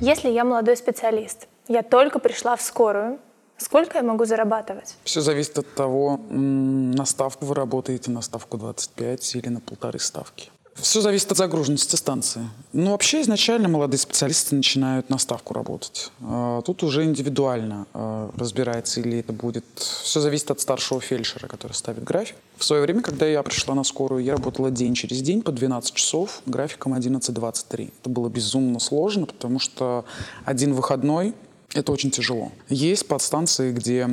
[0.00, 3.18] Если я молодой специалист, я только пришла в скорую,
[3.56, 4.96] сколько я могу зарабатывать?
[5.04, 10.50] Все зависит от того, на ставку вы работаете, на ставку 25 или на полторы ставки.
[10.74, 12.48] Все зависит от загруженности станции.
[12.72, 16.10] Ну, вообще, изначально молодые специалисты начинают на ставку работать.
[16.22, 19.64] А, тут уже индивидуально а, разбирается, или это будет...
[19.76, 22.36] Все зависит от старшего фельдшера, который ставит график.
[22.56, 25.94] В свое время, когда я пришла на скорую, я работала день через день по 12
[25.94, 27.92] часов, графиком 11-23.
[28.00, 30.04] Это было безумно сложно, потому что
[30.44, 31.34] один выходной—
[31.74, 32.50] это очень тяжело.
[32.68, 34.08] Есть подстанции, где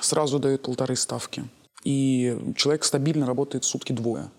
[0.00, 1.44] сразу дают полторы ставки,
[1.84, 4.30] и человек стабильно работает сутки двое.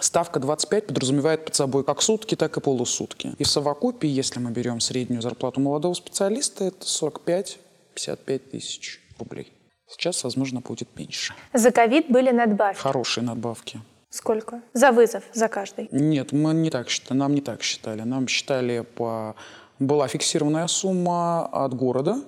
[0.00, 3.34] Ставка 25 подразумевает под собой как сутки, так и полусутки.
[3.38, 9.52] И в совокупе, если мы берем среднюю зарплату молодого специалиста, это 45-55 тысяч рублей.
[9.88, 11.34] Сейчас, возможно, будет меньше.
[11.54, 12.80] За ковид были надбавки?
[12.80, 13.80] Хорошие надбавки.
[14.10, 14.62] Сколько?
[14.74, 15.88] За вызов, за каждый?
[15.90, 18.02] Нет, мы не так считали, нам не так считали.
[18.02, 19.34] Нам считали по...
[19.78, 22.20] Была фиксированная сумма от города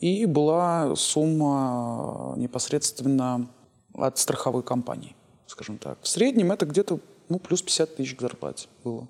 [0.00, 3.46] и была сумма непосредственно
[3.94, 5.14] от страховой компании
[5.48, 5.98] скажем так.
[6.02, 9.06] В среднем это где-то ну, плюс 50 тысяч к зарплате было.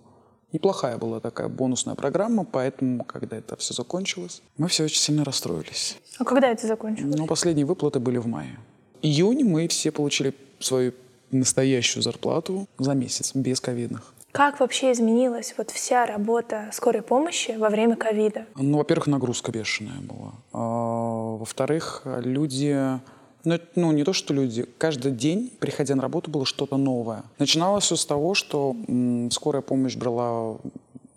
[0.52, 5.98] Неплохая была такая бонусная программа, поэтому, когда это все закончилось, мы все очень сильно расстроились.
[6.18, 7.14] А когда это закончилось?
[7.16, 8.58] Ну, последние выплаты были в мае.
[9.02, 10.92] Июнь мы все получили свою
[11.30, 14.14] настоящую зарплату за месяц, без ковидных.
[14.32, 18.46] Как вообще изменилась вот вся работа скорой помощи во время ковида?
[18.56, 20.32] Ну, во-первых, нагрузка бешеная была.
[20.52, 23.00] А, во-вторых, люди
[23.44, 24.66] ну, ну, не то, что люди.
[24.78, 27.22] Каждый день, приходя на работу, было что-то новое.
[27.38, 30.58] Начиналось все с того, что м, скорая помощь брала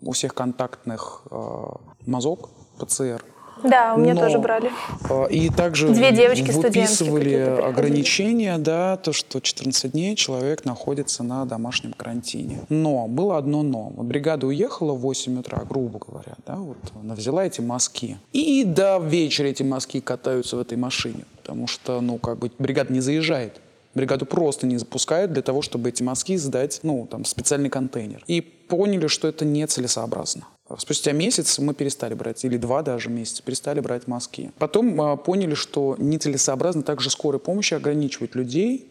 [0.02, 1.64] у всех контактных э,
[2.06, 3.24] мазок, ПЦР.
[3.62, 4.70] Да, у меня Но, тоже брали.
[5.08, 11.44] Э, и также Две девочки выписывали ограничения, да, то, что 14 дней человек находится на
[11.44, 12.60] домашнем карантине.
[12.68, 13.92] Но было одно но.
[13.94, 18.18] Вот бригада уехала в 8 утра, грубо говоря, да, вот она взяла эти мазки.
[18.32, 22.92] И до вечера эти мазки катаются в этой машине, потому что, ну, как бы бригада
[22.92, 23.60] не заезжает.
[23.94, 28.24] Бригаду просто не запускают для того, чтобы эти мазки сдать, ну, там, в специальный контейнер.
[28.26, 30.46] И поняли, что это нецелесообразно.
[30.78, 34.52] Спустя месяц мы перестали брать, или два даже месяца, перестали брать маски.
[34.58, 38.88] Потом э, поняли, что нецелесообразно также скорой помощи ограничивать людей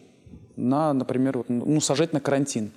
[0.56, 2.72] на, например, вот, ну, сажать на карантин.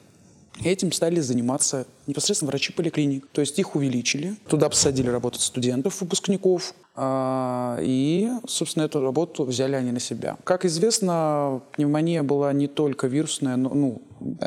[0.64, 3.28] Этим стали заниматься непосредственно врачи поликлиник.
[3.32, 4.36] То есть их увеличили.
[4.48, 6.74] Туда посадили работать студентов, выпускников.
[6.96, 10.38] А, и, собственно, эту работу взяли они на себя.
[10.44, 14.02] Как известно, пневмония была не только вирусная, но, ну,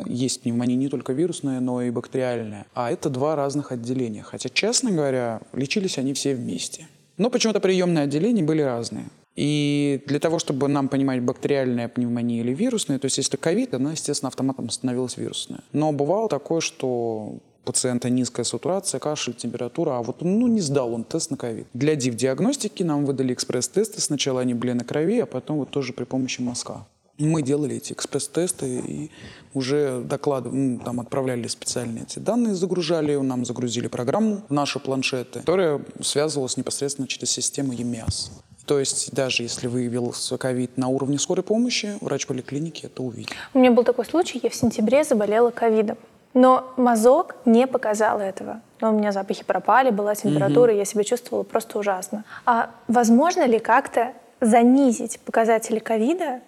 [0.07, 2.65] есть пневмония не только вирусная, но и бактериальная.
[2.73, 4.23] А это два разных отделения.
[4.23, 6.87] Хотя, честно говоря, лечились они все вместе.
[7.17, 9.05] Но почему-то приемные отделения были разные.
[9.39, 13.91] И для того, чтобы нам понимать, бактериальная пневмония или вирусная, то есть если ковид, она,
[13.91, 15.61] естественно, автоматом становилась вирусная.
[15.71, 21.05] Но бывало такое, что пациента низкая сатурация, кашель, температура, а вот ну, не сдал он
[21.05, 21.67] тест на ковид.
[21.73, 24.01] Для ДИВ-диагностики нам выдали экспресс-тесты.
[24.01, 26.85] Сначала они были на крови, а потом вот тоже при помощи мазка.
[27.17, 29.11] Мы делали эти экспресс-тесты и
[29.53, 35.39] уже доклады, ну, там отправляли специальные эти данные, загружали, нам загрузили программу в наши планшеты,
[35.39, 38.31] которая связывалась непосредственно через систему EMIAS.
[38.69, 43.33] То есть даже если выявился ковид на уровне скорой помощи, врач поликлиники это увидел.
[43.55, 45.97] У меня был такой случай, я в сентябре заболела ковидом.
[46.35, 48.61] Но мазок не показал этого.
[48.79, 50.77] Но у меня запахи пропали, была температура, угу.
[50.77, 52.25] я себя чувствовала просто ужасно.
[52.45, 56.41] А возможно ли как-то занизить показатели ковида?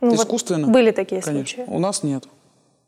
[0.00, 0.64] Ну, Искусственно?
[0.64, 1.56] Вот были такие Конечно.
[1.56, 1.70] случаи?
[1.70, 2.24] У нас нет.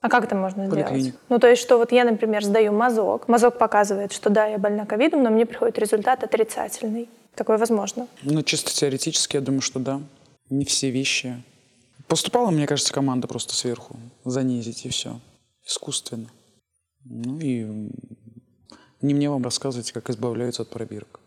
[0.01, 1.13] А как это можно сделать?
[1.29, 4.87] Ну, то есть, что вот я, например, сдаю мазок, мазок показывает, что да, я больна
[4.87, 7.11] ковидом, но мне приходит результат отрицательный.
[7.39, 8.09] Такое возможно?
[8.23, 10.03] Ну, чисто теоретически, я думаю, что да.
[10.51, 11.41] Не все вещи.
[12.09, 13.97] Поступала, мне кажется, команда просто сверху.
[14.25, 15.21] Занизить и все.
[15.65, 16.29] Искусственно.
[17.05, 17.93] Ну и
[19.03, 21.21] не мне вам рассказывать, как избавляются от пробирок.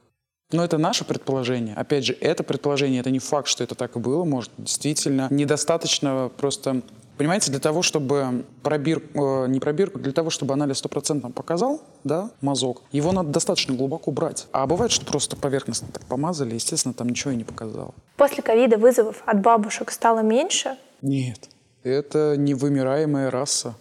[0.51, 1.75] Но это наше предположение.
[1.75, 4.25] Опять же, это предположение, это не факт, что это так и было.
[4.25, 6.81] Может, действительно недостаточно просто
[7.17, 12.31] Понимаете, для того, чтобы пробир, э, не пробирку, для того, чтобы анализ стопроцентно показал, да,
[12.41, 14.47] мазок, его надо достаточно глубоко брать.
[14.51, 17.93] А бывает, что просто поверхностно так помазали, естественно, там ничего и не показал.
[18.17, 20.77] После ковида вызовов от бабушек стало меньше?
[21.01, 21.49] Нет.
[21.83, 23.75] Это невымираемая раса.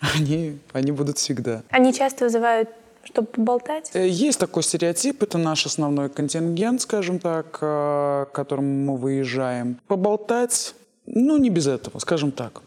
[0.16, 1.62] Они, они будут всегда.
[1.70, 2.68] Они часто вызывают
[3.04, 3.90] чтобы поболтать?
[3.94, 9.78] Э, есть такой стереотип, это наш основной контингент, скажем так, э, к которому мы выезжаем.
[9.86, 10.74] Поболтать,
[11.06, 12.62] ну, не без этого, скажем так.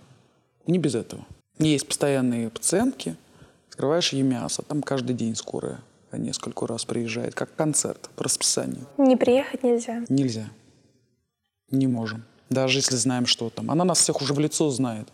[0.66, 1.26] Не без этого.
[1.60, 3.16] Есть постоянные пациентки,
[3.70, 5.80] открываешь ей мясо, там каждый день скорая
[6.12, 8.86] несколько раз приезжает, как концерт по расписанию.
[8.98, 10.04] Не приехать нельзя?
[10.10, 10.50] Нельзя.
[11.70, 12.24] Не можем.
[12.50, 13.70] Даже если знаем, что там.
[13.72, 15.10] Она нас всех уже в лицо знает.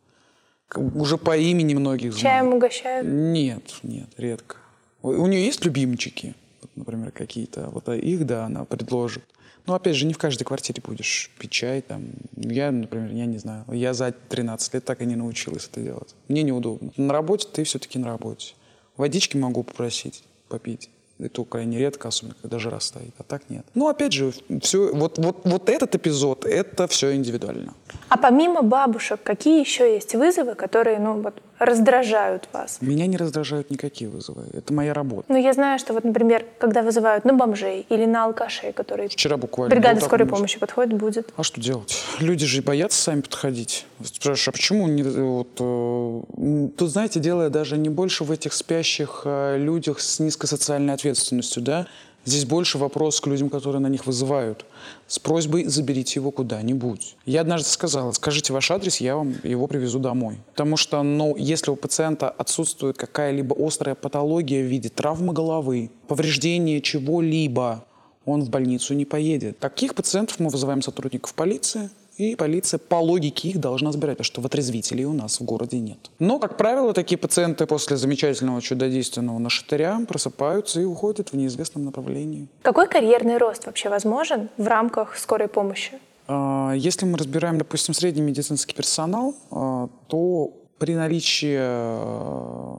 [0.75, 2.21] Уже по имени многих знает.
[2.21, 3.07] Чаем угощают?
[3.07, 4.57] Нет, нет, редко.
[5.01, 6.35] У нее есть любимчики,
[6.75, 7.69] например, какие-то.
[7.69, 9.23] Вот а их, да, она предложит.
[9.65, 11.81] Но опять же, не в каждой квартире будешь пить чай.
[11.81, 12.03] Там.
[12.35, 13.65] Я, например, я не знаю.
[13.71, 16.15] Я за 13 лет так и не научилась это делать.
[16.27, 16.91] Мне неудобно.
[16.97, 18.55] На работе ты все-таки на работе.
[18.97, 20.89] Водички могу попросить попить.
[21.19, 23.13] Это крайне редко, особенно когда жара стоит.
[23.17, 23.65] А так нет.
[23.75, 27.73] Ну, опять же, все, вот, вот, вот этот эпизод, это все индивидуально.
[28.09, 32.77] А помимо бабушек, какие еще есть вызовы, которые, ну, вот, раздражают вас?
[32.81, 34.45] Меня не раздражают никакие вызовы.
[34.53, 35.25] Это моя работа.
[35.29, 39.09] Ну, я знаю, что вот, например, когда вызывают на бомжей или на алкашей, которые...
[39.09, 39.75] Вчера буквально...
[39.75, 41.33] Бригада скорой помощи подходит, будет.
[41.35, 42.03] А что делать?
[42.19, 43.85] Люди же боятся сами подходить.
[44.03, 45.03] Спрашиваешь, а почему не...
[45.03, 50.47] Вот, э, тут, знаете, дело даже не больше в этих спящих э, людях с низкой
[50.47, 51.87] социальной ответственностью, да?
[52.25, 54.65] Здесь больше вопрос к людям, которые на них вызывают.
[55.07, 57.17] С просьбой заберите его куда-нибудь.
[57.25, 60.37] Я однажды сказала, скажите ваш адрес, я вам его привезу домой.
[60.51, 66.79] Потому что, ну, если у пациента отсутствует какая-либо острая патология в виде травмы головы, повреждения
[66.79, 67.85] чего-либо,
[68.25, 69.59] он в больницу не поедет.
[69.59, 74.41] Таких пациентов мы вызываем сотрудников полиции, и полиция по логике их должна забирать, потому что
[74.41, 75.97] вытрезвителей у нас в городе нет.
[76.19, 82.47] Но, как правило, такие пациенты после замечательного чудодейственного нашатыря просыпаются и уходят в неизвестном направлении.
[82.61, 85.93] Какой карьерный рост вообще возможен в рамках скорой помощи?
[86.27, 92.75] А, если мы разбираем, допустим, средний медицинский персонал, а, то при наличии, э,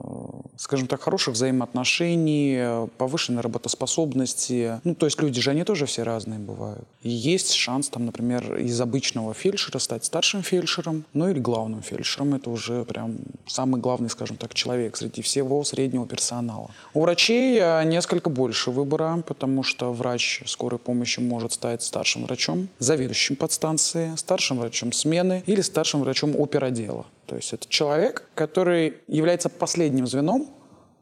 [0.57, 6.37] скажем так, хороших взаимоотношений, повышенной работоспособности, ну, то есть люди же, они тоже все разные
[6.37, 6.87] бывают.
[7.01, 12.35] Есть шанс, там, например, из обычного фельдшера стать старшим фельдшером, ну или главным фельдшером.
[12.35, 13.15] Это уже прям
[13.47, 16.69] самый главный, скажем так, человек среди всего среднего персонала.
[16.93, 22.67] У врачей э, несколько больше выбора, потому что врач скорой помощи может стать старшим врачом,
[22.77, 27.07] заведующим подстанции, старшим врачом смены или старшим врачом оперотдела.
[27.25, 30.47] То есть это человек, который является последним звеном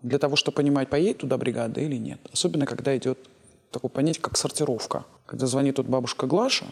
[0.01, 2.19] для того, чтобы понимать, поедет туда бригада или нет.
[2.31, 3.17] Особенно, когда идет
[3.71, 5.05] такое понятие, как сортировка.
[5.25, 6.65] Когда звонит тут бабушка Глаша,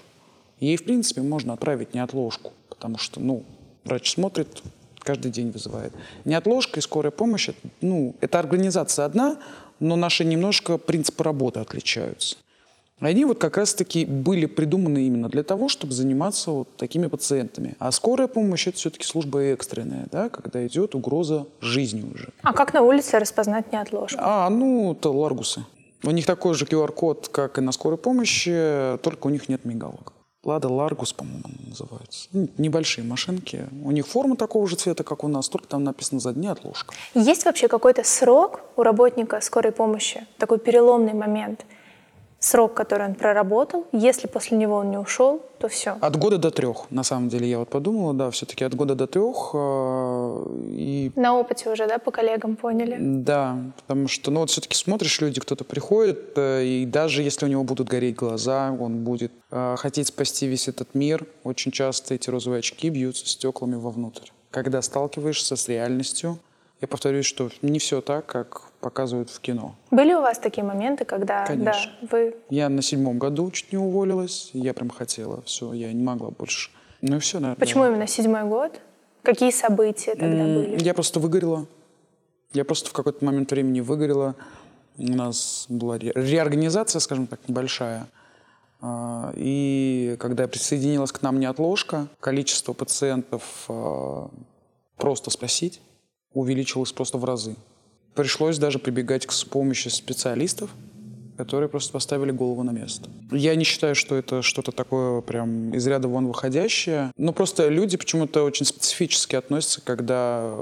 [0.60, 3.44] ей, в принципе, можно отправить неотложку, потому что, ну,
[3.84, 4.62] врач смотрит,
[5.00, 5.94] каждый день вызывает.
[6.26, 7.50] Неотложка и скорая помощь,
[7.82, 9.38] ну, это организация одна,
[9.80, 12.38] но наши немножко принципы работы отличаются.
[13.02, 17.76] Они вот как раз-таки были придуманы именно для того, чтобы заниматься вот такими пациентами.
[17.80, 22.30] А скорая помощь– это все-таки служба экстренная, да, когда идет угроза жизни уже.
[22.44, 24.20] А как на улице распознать неотложку?
[24.22, 25.66] А, ну, это ларгусы.
[26.04, 30.14] У них такой же QR-код, как и на скорой помощи, только у них нет мигалок.
[30.44, 32.28] Лада Ларгус, по-моему, называется.
[32.34, 33.68] Ну, небольшие машинки.
[33.84, 36.96] У них форма такого же цвета, как у нас, только там написано за дни отложка.
[37.14, 40.26] Есть вообще какой-то срок у работника скорой помощи?
[40.38, 41.66] Такой переломный момент–
[42.42, 43.86] срок, который он проработал.
[43.94, 45.98] Если после него он не ушел, то все.
[46.02, 49.06] От года до трех, на самом деле, я вот подумала, да, все-таки от года до
[49.08, 49.52] трех.
[49.54, 51.12] Э, и...
[51.16, 52.98] На опыте уже, да, по коллегам поняли?
[53.00, 57.48] Да, потому что, ну вот все-таки смотришь, люди, кто-то приходит, э, и даже если у
[57.48, 62.32] него будут гореть глаза, он будет э, хотеть спасти весь этот мир, очень часто эти
[62.32, 64.30] розовые очки бьются стеклами вовнутрь.
[64.50, 66.40] Когда сталкиваешься с реальностью,
[66.82, 69.76] я повторюсь, что не все так, как показывают в кино.
[69.92, 71.92] Были у вас такие моменты, когда Конечно.
[72.02, 72.36] Да, вы...
[72.50, 76.72] Я на седьмом году чуть не уволилась, я прям хотела, все, я не могла больше.
[77.02, 77.60] Ну и все, наверное.
[77.60, 78.82] Почему именно седьмой год?
[79.22, 80.84] Какие события тогда были?
[80.84, 81.68] Я просто выгорела.
[82.54, 84.36] Я просто в какой-то момент времени выгорела.
[84.98, 88.08] У нас была ре- реорганизация, скажем так, небольшая.
[88.82, 94.30] А, и когда присоединилась к нам неотложка, количество пациентов а,
[94.98, 95.80] просто спросить
[96.34, 97.56] увеличилось просто в разы.
[98.14, 100.70] Пришлось даже прибегать к помощи специалистов,
[101.38, 103.10] которые просто поставили голову на место.
[103.32, 107.12] Я не считаю, что это что-то такое прям из ряда вон выходящее.
[107.18, 110.58] Но просто люди почему-то очень специфически относятся, когда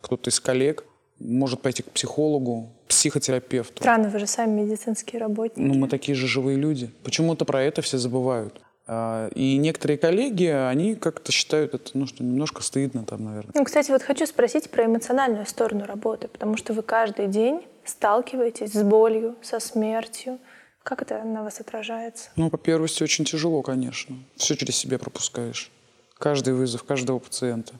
[0.00, 0.84] кто-то из коллег
[1.18, 3.82] может пойти к психологу, психотерапевту.
[3.82, 5.66] Странно, вы же сами медицинские работники.
[5.66, 6.90] Ну, мы такие же живые люди.
[7.02, 8.60] Почему-то про это все забывают.
[8.88, 13.52] А, и некоторые коллеги, они как-то считают это, ну, что немножко стыдно там, наверное.
[13.54, 18.72] Ну, кстати, вот хочу спросить про эмоциональную сторону работы, потому что вы каждый день сталкиваетесь
[18.72, 20.38] с болью, со смертью.
[20.84, 22.30] Как это на вас отражается?
[22.36, 24.16] Ну, по первости, очень тяжело, конечно.
[24.36, 25.72] Все через себя пропускаешь.
[26.18, 27.74] Каждый вызов, каждого пациента.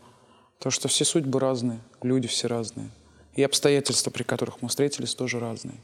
[0.59, 2.91] Потому что все судьбы разные, люди все разные.
[3.35, 5.77] И обстоятельства, при которых мы встретились, тоже разные.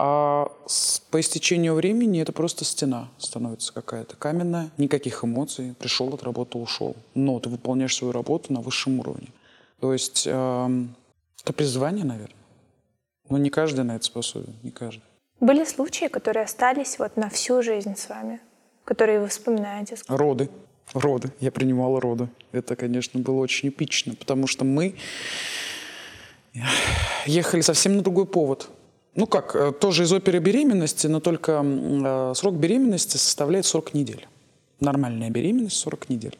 [0.00, 6.22] А с, по истечению времени это просто стена становится какая-то каменная, никаких эмоций, пришел от
[6.22, 6.94] работы, ушел.
[7.16, 9.28] Но ты выполняешь свою работу на высшем уровне.
[9.80, 10.94] То есть эм,
[11.42, 12.36] это призвание, наверное.
[13.28, 15.02] Но не каждый на это способен, не каждый.
[15.40, 18.40] Были случаи, которые остались вот на всю жизнь с вами,
[18.84, 19.96] которые вы вспоминаете?
[20.06, 20.48] Роды.
[20.94, 21.32] Роды.
[21.40, 22.28] Я принимала роды.
[22.52, 24.94] Это, конечно, было очень эпично, потому что мы
[27.26, 28.70] ехали совсем на другой повод.
[29.18, 34.28] Ну как, э, тоже из оперы беременности, но только э, срок беременности составляет 40 недель.
[34.78, 36.38] Нормальная беременность 40 недель.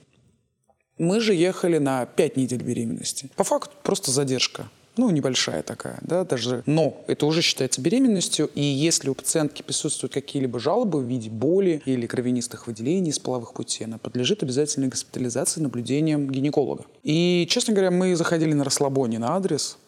[0.97, 3.31] Мы же ехали на 5 недель беременности.
[3.35, 4.69] По факту просто задержка.
[4.97, 6.63] Ну, небольшая такая, да, даже.
[6.67, 11.83] Но это уже считается беременностью, и если у пациентки присутствуют какие-либо жалобы в виде боли
[11.85, 16.85] или кровянистых выделений из половых путей, она подлежит обязательной госпитализации наблюдением гинеколога.
[17.03, 19.79] И, честно говоря, мы заходили на расслабоне на адрес,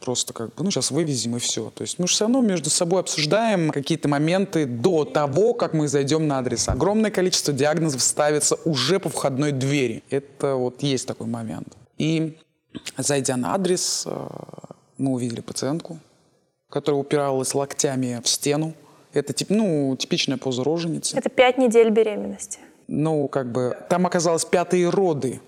[0.00, 1.70] просто как бы, ну, сейчас вывезем и все.
[1.70, 5.88] То есть мы же все равно между собой обсуждаем какие-то моменты до того, как мы
[5.88, 6.68] зайдем на адрес.
[6.68, 10.02] Огромное количество диагнозов ставится уже по входной двери.
[10.10, 11.76] Это вот есть такой момент.
[11.98, 12.38] И
[12.96, 14.28] зайдя на адрес, э,
[14.98, 15.98] мы увидели пациентку,
[16.70, 18.74] которая упиралась локтями в стену.
[19.12, 21.16] Это тип, ну, типичная поза роженицы.
[21.16, 22.60] Это пять недель беременности.
[22.86, 25.40] Ну, как бы, там оказалось пятые роды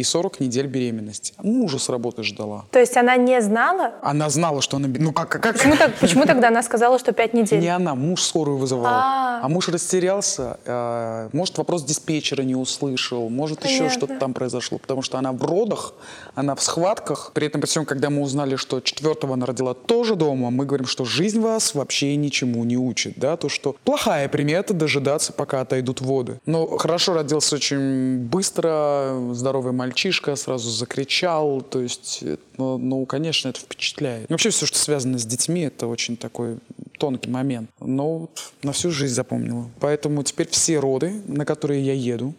[0.00, 1.34] и 40 недель беременности.
[1.42, 2.64] Мужа с работы ждала.
[2.70, 3.92] То есть она не знала?
[4.02, 4.88] Она знала, что она...
[4.88, 5.28] Ну как?
[5.28, 5.52] как?
[5.52, 7.60] Почему, так, почему тогда она сказала, что 5 недель?
[7.60, 8.86] Не она, муж скорую вызывал.
[8.86, 9.44] А, -а, -а.
[9.44, 10.58] а муж растерялся.
[10.64, 13.28] Э, может, вопрос диспетчера не услышал.
[13.28, 13.84] Может, Понятно.
[13.84, 14.78] еще что-то там произошло.
[14.78, 15.92] Потому что она в родах,
[16.34, 17.32] она в схватках.
[17.34, 20.86] При этом, при всем, когда мы узнали, что четвертого она родила тоже дома, мы говорим,
[20.86, 23.14] что жизнь вас вообще ничему не учит.
[23.16, 23.36] Да?
[23.36, 26.40] То, что плохая примета дожидаться, пока отойдут воды.
[26.46, 32.22] Но хорошо родился очень быстро, здоровый мальчишка сразу закричал, то есть,
[32.56, 34.30] ну, ну, конечно, это впечатляет.
[34.30, 36.58] вообще все, что связано с детьми, это очень такой
[36.98, 37.70] тонкий момент.
[37.80, 39.68] Но вот на всю жизнь запомнила.
[39.80, 42.34] Поэтому теперь все роды, на которые я еду,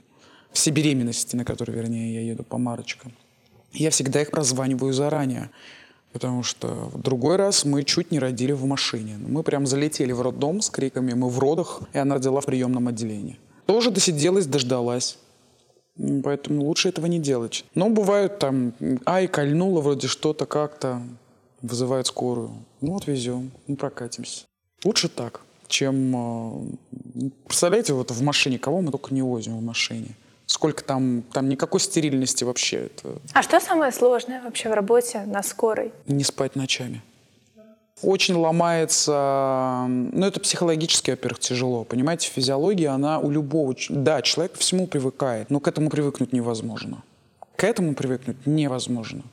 [0.54, 3.12] все беременности, на которые, вернее, я еду по марочкам,
[3.74, 5.50] я всегда их прозваниваю заранее.
[6.14, 9.18] Потому что в другой раз мы чуть не родили в машине.
[9.28, 12.88] Мы прям залетели в роддом с криками «Мы в родах!» И она родила в приемном
[12.88, 13.40] отделении.
[13.66, 15.18] Тоже досиделась, дождалась.
[16.24, 17.66] Поэтому лучше этого не делать.
[17.76, 18.74] Но бывают там,
[19.06, 21.02] ай, кольнуло вроде что-то как-то,
[21.62, 22.52] вызывают скорую.
[22.82, 24.46] Ну вот везем, мы прокатимся.
[24.84, 26.16] Лучше так, чем...
[26.16, 26.54] А,
[27.46, 30.16] представляете, вот в машине, кого мы только не возим в машине.
[30.48, 32.88] Сколько там, там никакой стерильности вообще.
[32.88, 33.20] Это...
[33.34, 35.92] А что самое сложное вообще в работе на скорой?
[36.08, 37.02] Не спать ночами
[38.04, 44.88] очень ломается, ну это психологически, во-первых, тяжело, понимаете, физиология, она у любого, да, человек всему
[44.88, 47.04] привыкает, но к этому привыкнуть невозможно.
[47.56, 49.24] К этому привыкнуть невозможно.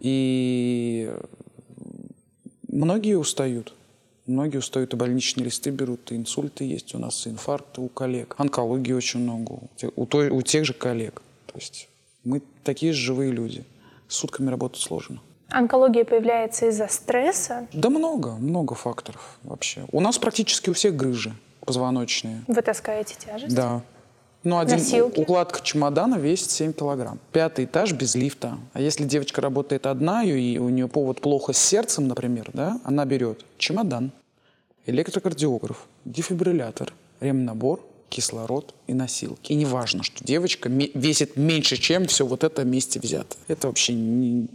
[0.00, 1.12] И
[2.68, 3.72] многие устают.
[4.26, 8.34] Многие устают, и больничные листы берут, и инсульты есть у нас, и инфаркты у коллег.
[8.38, 9.60] Онкологии очень много
[9.94, 11.22] у, той, у тех же коллег.
[11.46, 11.88] То есть
[12.24, 13.64] мы такие же живые люди.
[14.08, 15.20] Сутками работать сложно.
[15.48, 17.66] Онкология появляется из-за стресса?
[17.72, 19.84] Да много, много факторов вообще.
[19.92, 22.42] У нас практически у всех грыжи позвоночные.
[22.46, 23.54] Вы таскаете тяжесть?
[23.54, 23.82] Да.
[24.44, 25.18] Ну, один Носилки.
[25.18, 27.18] укладка чемодана весит 7 килограмм.
[27.32, 28.58] Пятый этаж без лифта.
[28.74, 33.04] А если девочка работает одна, и у нее повод плохо с сердцем, например, да, она
[33.04, 34.12] берет чемодан,
[34.86, 39.50] электрокардиограф, дефибриллятор, ремнабор, кислород и носилки.
[39.50, 43.36] И не важно, что девочка весит меньше, чем все вот это вместе взято.
[43.48, 44.46] Это вообще не,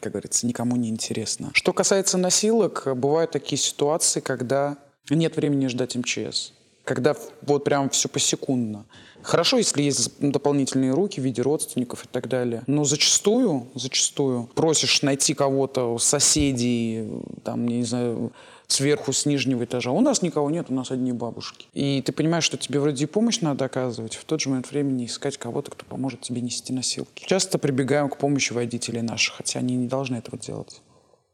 [0.00, 1.50] как говорится, никому не интересно.
[1.52, 4.78] Что касается носилок, бывают такие ситуации, когда
[5.10, 6.52] нет времени ждать МЧС.
[6.84, 8.86] Когда вот прям все посекундно.
[9.22, 12.62] Хорошо, если есть дополнительные руки в виде родственников и так далее.
[12.68, 17.08] Но зачастую, зачастую просишь найти кого-то, соседей,
[17.42, 18.32] там, не знаю,
[18.66, 19.90] сверху, с нижнего этажа.
[19.90, 21.66] У нас никого нет, у нас одни бабушки.
[21.72, 25.06] И ты понимаешь, что тебе вроде и помощь надо оказывать, в тот же момент времени
[25.06, 27.24] искать кого-то, кто поможет тебе нести носилки.
[27.26, 30.82] Часто прибегаем к помощи водителей наших, хотя они не должны этого делать.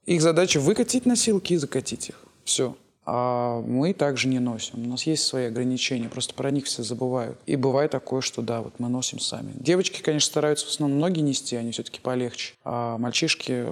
[0.04, 2.24] Их задача выкатить носилки и закатить их.
[2.44, 2.76] Все.
[3.04, 4.84] А мы также не носим.
[4.84, 7.36] У нас есть свои ограничения, просто про них все забывают.
[7.46, 9.52] И бывает такое, что да, вот мы носим сами.
[9.54, 12.54] Девочки, конечно, стараются в основном ноги нести, они все-таки полегче.
[12.64, 13.66] А мальчишки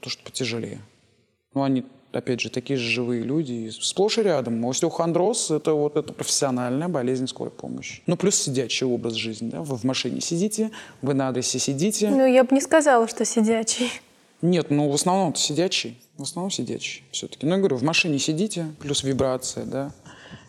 [0.00, 0.80] то, что потяжелее.
[1.54, 1.84] Ну, они
[2.16, 4.64] опять же, такие же живые люди, сплошь и рядом.
[4.66, 8.02] Остеохондроз– это вот это профессиональная болезнь скорой помощи.
[8.06, 9.50] Ну, плюс сидячий образ жизни.
[9.50, 9.62] Да?
[9.62, 10.70] Вы в машине сидите,
[11.02, 12.10] вы на адресе сидите.
[12.10, 13.90] Ну, я бы не сказала, что сидячий.
[14.42, 15.98] Нет, ну, в основном сидячий.
[16.18, 17.46] В основном сидячий все-таки.
[17.46, 19.92] Ну, я говорю, в машине сидите, плюс вибрация, да,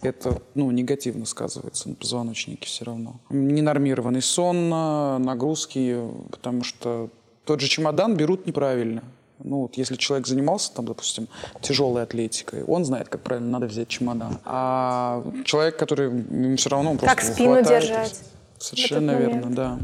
[0.02, 3.20] это, ну, негативно сказывается на позвоночнике все равно.
[3.30, 6.00] Ненормированный сон, нагрузки,
[6.32, 7.10] потому что
[7.46, 9.04] тот же чемодан берут неправильно.
[9.44, 11.28] Ну, вот если человек занимался, там, допустим,
[11.62, 14.40] тяжелой атлетикой, он знает, как правильно надо взять чемодан.
[14.46, 18.20] А человек, который все равно просто Как спину хватает, держать.
[18.58, 19.80] Совершенно верно, да.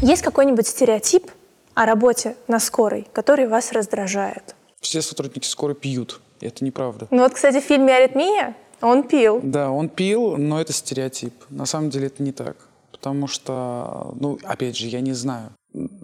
[0.00, 1.30] Есть какой-нибудь стереотип
[1.74, 4.54] о работе на скорой, который вас раздражает?
[4.80, 6.20] Все сотрудники скорой пьют.
[6.40, 7.06] Это неправда.
[7.10, 9.40] Ну вот, кстати, в фильме «Аритмия» он пил.
[9.42, 11.32] Да, он пил, но это стереотип.
[11.48, 12.56] На самом деле это не так.
[12.92, 15.50] Потому что, ну, опять же, я не знаю.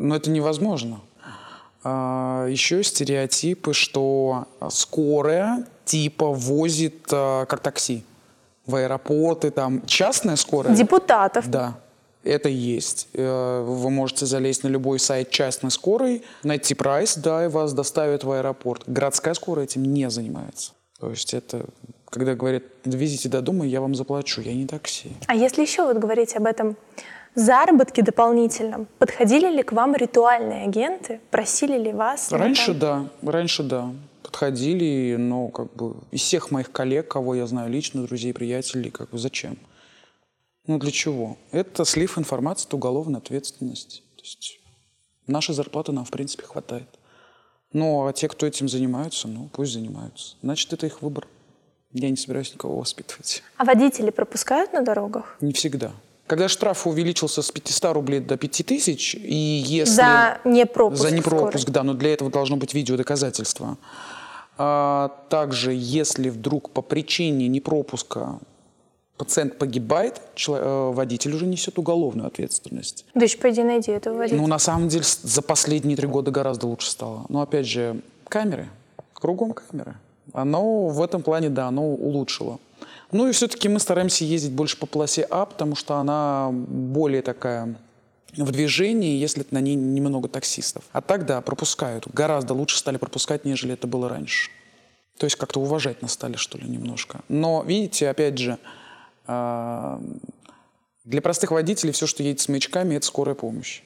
[0.00, 1.00] Но это невозможно.
[1.84, 8.02] А, еще стереотипы, что скорая типа возит а, как такси
[8.66, 10.74] в аэропорты, там частная скорая.
[10.74, 11.50] Депутатов.
[11.50, 11.78] Да,
[12.24, 13.08] это есть.
[13.12, 18.24] Э, Вы можете залезть на любой сайт частной скорой, найти прайс, да, и вас доставят
[18.24, 18.84] в аэропорт.
[18.86, 20.72] Городская скорая этим не занимается.
[20.98, 21.66] То есть это,
[22.08, 25.12] когда говорят, довезите до дома, я вам заплачу, я не такси.
[25.26, 26.76] А если еще вот говорить об этом
[27.34, 32.32] заработке дополнительном, подходили ли к вам ритуальные агенты, просили ли вас?
[32.32, 33.92] Раньше да, раньше да.
[34.22, 39.10] Подходили, но как бы из всех моих коллег, кого я знаю лично, друзей, приятелей, как
[39.10, 39.58] бы зачем?
[40.66, 41.36] Ну для чего?
[41.50, 44.02] Это слив информации от уголовной ответственности.
[44.16, 44.60] То есть
[45.26, 46.88] нашей зарплаты нам в принципе хватает.
[47.72, 50.36] Ну а те, кто этим занимаются, ну пусть занимаются.
[50.42, 51.26] Значит, это их выбор.
[51.92, 53.42] Я не собираюсь никого воспитывать.
[53.56, 55.36] А водители пропускают на дорогах?
[55.40, 55.92] Не всегда.
[56.30, 59.94] Когда штраф увеличился с 500 рублей до 5000, и если...
[59.94, 61.74] За непропуск За непропуск, скорой.
[61.74, 63.78] да, но для этого должно быть видеодоказательство.
[64.56, 68.38] А, также, если вдруг по причине непропуска
[69.16, 73.06] пациент погибает, э, водитель уже несет уголовную ответственность.
[73.16, 74.40] Да еще пойди найди этого водителя.
[74.40, 77.26] Ну, на самом деле, за последние три года гораздо лучше стало.
[77.28, 78.68] Но, опять же, камеры,
[79.14, 79.96] кругом камеры.
[80.32, 82.60] Оно в этом плане, да, оно улучшило.
[83.12, 87.76] Ну и все-таки мы стараемся ездить больше по полосе А, потому что она более такая
[88.36, 90.84] в движении, если на ней немного таксистов.
[90.92, 92.06] А так, да, пропускают.
[92.12, 94.50] Гораздо лучше стали пропускать, нежели это было раньше.
[95.18, 97.20] То есть как-то уважать нас стали, что ли, немножко.
[97.28, 98.58] Но, видите, опять же,
[99.26, 100.00] а,
[101.04, 103.82] для простых водителей все, что едет с маячками, это скорая помощь.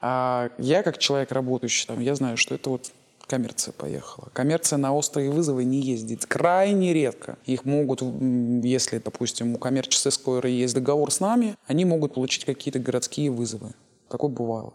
[0.00, 2.90] А я, как человек, работающий там, я знаю, что это вот
[3.26, 4.28] коммерция поехала.
[4.32, 6.26] Коммерция на острые вызовы не ездит.
[6.26, 7.38] Крайне редко.
[7.44, 12.78] Их могут, если, допустим, у коммерческой скорой есть договор с нами, они могут получить какие-то
[12.78, 13.72] городские вызовы.
[14.08, 14.74] Такое бывало.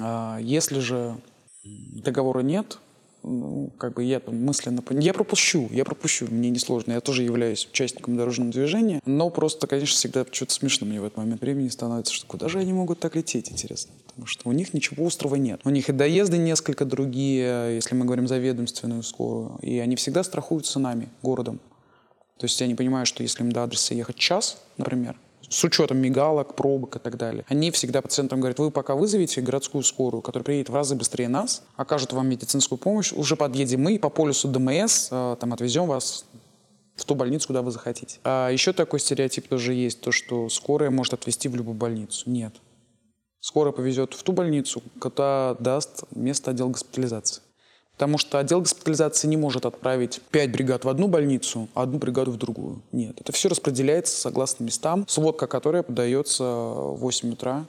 [0.00, 1.16] А если же
[1.64, 2.78] договора нет,
[3.22, 4.82] ну, как бы я там мысленно...
[4.90, 6.92] Я пропущу, я пропущу, мне несложно.
[6.92, 11.18] Я тоже являюсь участником дорожного движения, но просто, конечно, всегда что-то смешно мне в этот
[11.18, 13.92] момент времени становится, что куда же они могут так лететь, интересно?
[14.06, 15.60] Потому что у них ничего острого нет.
[15.64, 20.22] У них и доезды несколько другие, если мы говорим за ведомственную скорую, и они всегда
[20.24, 21.60] страхуются нами, городом.
[22.38, 25.16] То есть они понимают, что если им до адреса ехать час, например,
[25.52, 29.84] с учетом мигалок, пробок и так далее, они всегда пациентам говорят, вы пока вызовите городскую
[29.84, 34.08] скорую, которая приедет в разы быстрее нас, окажет вам медицинскую помощь, уже подъедем мы по
[34.08, 36.24] полюсу ДМС э, там отвезем вас
[36.96, 38.18] в ту больницу, куда вы захотите.
[38.24, 42.28] А еще такой стереотип тоже есть, то, что скорая может отвезти в любую больницу.
[42.30, 42.54] Нет.
[43.40, 47.42] Скорая повезет в ту больницу, куда даст место отдел госпитализации.
[47.94, 52.30] Потому что отдел госпитализации не может отправить 5 бригад в одну больницу, а одну бригаду
[52.32, 52.80] в другую.
[52.90, 57.64] Нет, это все распределяется согласно местам, сводка которая подается в 8 утра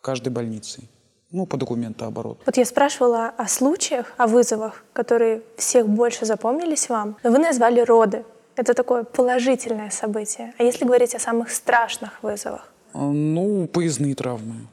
[0.00, 0.88] каждой больницей.
[1.30, 2.40] Ну, по документообороту.
[2.46, 7.16] Вот я спрашивала о случаях, о вызовах, которые всех больше запомнились вам.
[7.22, 8.24] Но вы назвали роды.
[8.56, 10.54] Это такое положительное событие.
[10.58, 12.72] А если говорить о самых страшных вызовах?
[12.94, 14.66] А, Ну, поездные травмы.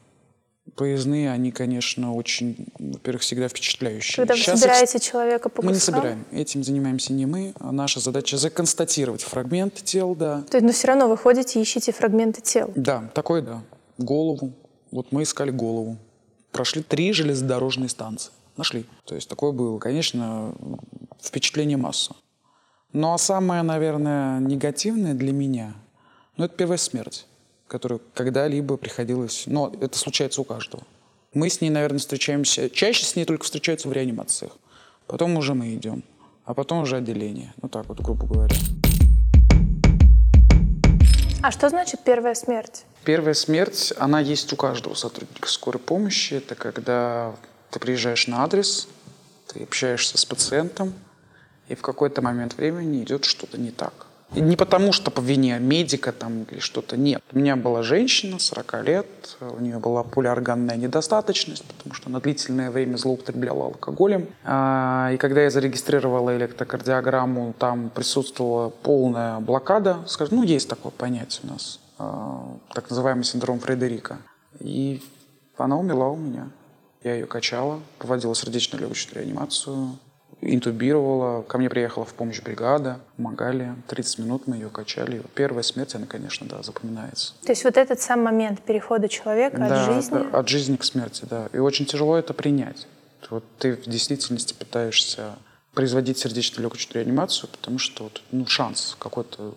[0.75, 4.17] Поездные, они, конечно, очень, во-первых, всегда впечатляющие.
[4.17, 6.25] Когда вы Сейчас их собираете человека по Мы не собираем.
[6.31, 7.53] Этим занимаемся не мы.
[7.59, 10.41] А наша задача законстатировать фрагменты тел, да.
[10.41, 12.73] То есть, но все равно вы ходите и ищете фрагменты тел.
[12.75, 13.63] Да, такой, да.
[13.97, 14.51] Голову.
[14.91, 15.97] Вот мы искали голову.
[16.51, 18.33] Прошли три железнодорожные станции.
[18.57, 18.85] Нашли.
[19.05, 19.79] То есть такое было.
[19.79, 20.53] Конечно,
[21.21, 22.15] впечатление масса.
[22.91, 25.75] Ну а самое, наверное, негативное для меня,
[26.37, 27.27] ну это первая смерть,
[27.67, 29.43] которую когда-либо приходилось...
[29.47, 30.83] Но это случается у каждого.
[31.33, 32.69] Мы с ней, наверное, встречаемся...
[32.69, 34.51] Чаще с ней только встречаются в реанимациях.
[35.07, 36.03] Потом уже мы идем.
[36.45, 37.53] А потом уже отделение.
[37.61, 38.55] Ну так вот, грубо говоря.
[41.41, 42.85] А что значит первая смерть?
[43.03, 46.35] Первая смерть, она есть у каждого сотрудника скорой помощи.
[46.35, 47.35] Это когда
[47.69, 48.87] ты приезжаешь на адрес,
[49.47, 50.93] ты общаешься с пациентом,
[51.67, 54.04] и в какой-то момент времени идет что-то не так.
[54.35, 56.97] Не потому, что по вине медика там или что-то.
[56.97, 57.23] Нет.
[57.31, 59.07] У меня была женщина, 40 лет,
[59.39, 64.27] у нее была полиорганная недостаточность, потому что она длительное время злоупотребляла алкоголем.
[64.43, 69.99] А, И когда я зарегистрировала электрокардиограмму, там присутствовала полная блокада.
[70.07, 74.17] Скажем, ну, есть такое понятие у нас, а, так называемый синдром Фредерика.
[74.59, 75.01] И
[75.57, 76.49] она умерла у меня.
[77.03, 79.97] Я ее качала, проводила сердечно-легочную реанимацию.
[80.41, 81.41] Интубировала.
[81.43, 83.75] Ко мне приехала в помощь бригада, помогали.
[83.87, 85.21] 30 минут мы ее качали.
[85.33, 87.33] Первая смерть, она, конечно, да, запоминается.
[87.43, 90.13] То есть вот этот сам момент перехода человека да, от жизни...
[90.13, 91.49] да, от жизни к смерти, да.
[91.53, 92.87] И очень тяжело это принять.
[93.29, 95.35] Вот ты в действительности пытаешься
[95.73, 99.55] производить сердечно-легочную реанимацию, потому что вот, ну, шанс какой-то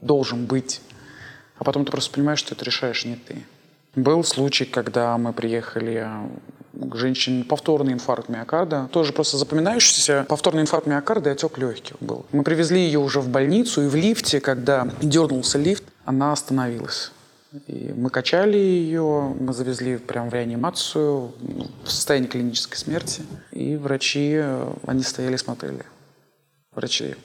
[0.00, 0.80] должен быть.
[1.58, 3.44] А потом ты просто понимаешь, что это решаешь не ты.
[3.94, 6.08] Был случай, когда мы приехали
[6.80, 8.88] к женщине повторный инфаркт миокарда.
[8.92, 12.24] Тоже просто запоминающийся повторный инфаркт миокарда и отек легких был.
[12.32, 17.12] Мы привезли ее уже в больницу, и в лифте, когда дернулся лифт, она остановилась.
[17.66, 23.22] И мы качали ее, мы завезли прямо в реанимацию ну, в состоянии клинической смерти.
[23.50, 24.40] И врачи,
[24.86, 25.84] они стояли и смотрели.
[26.72, 27.16] Врачи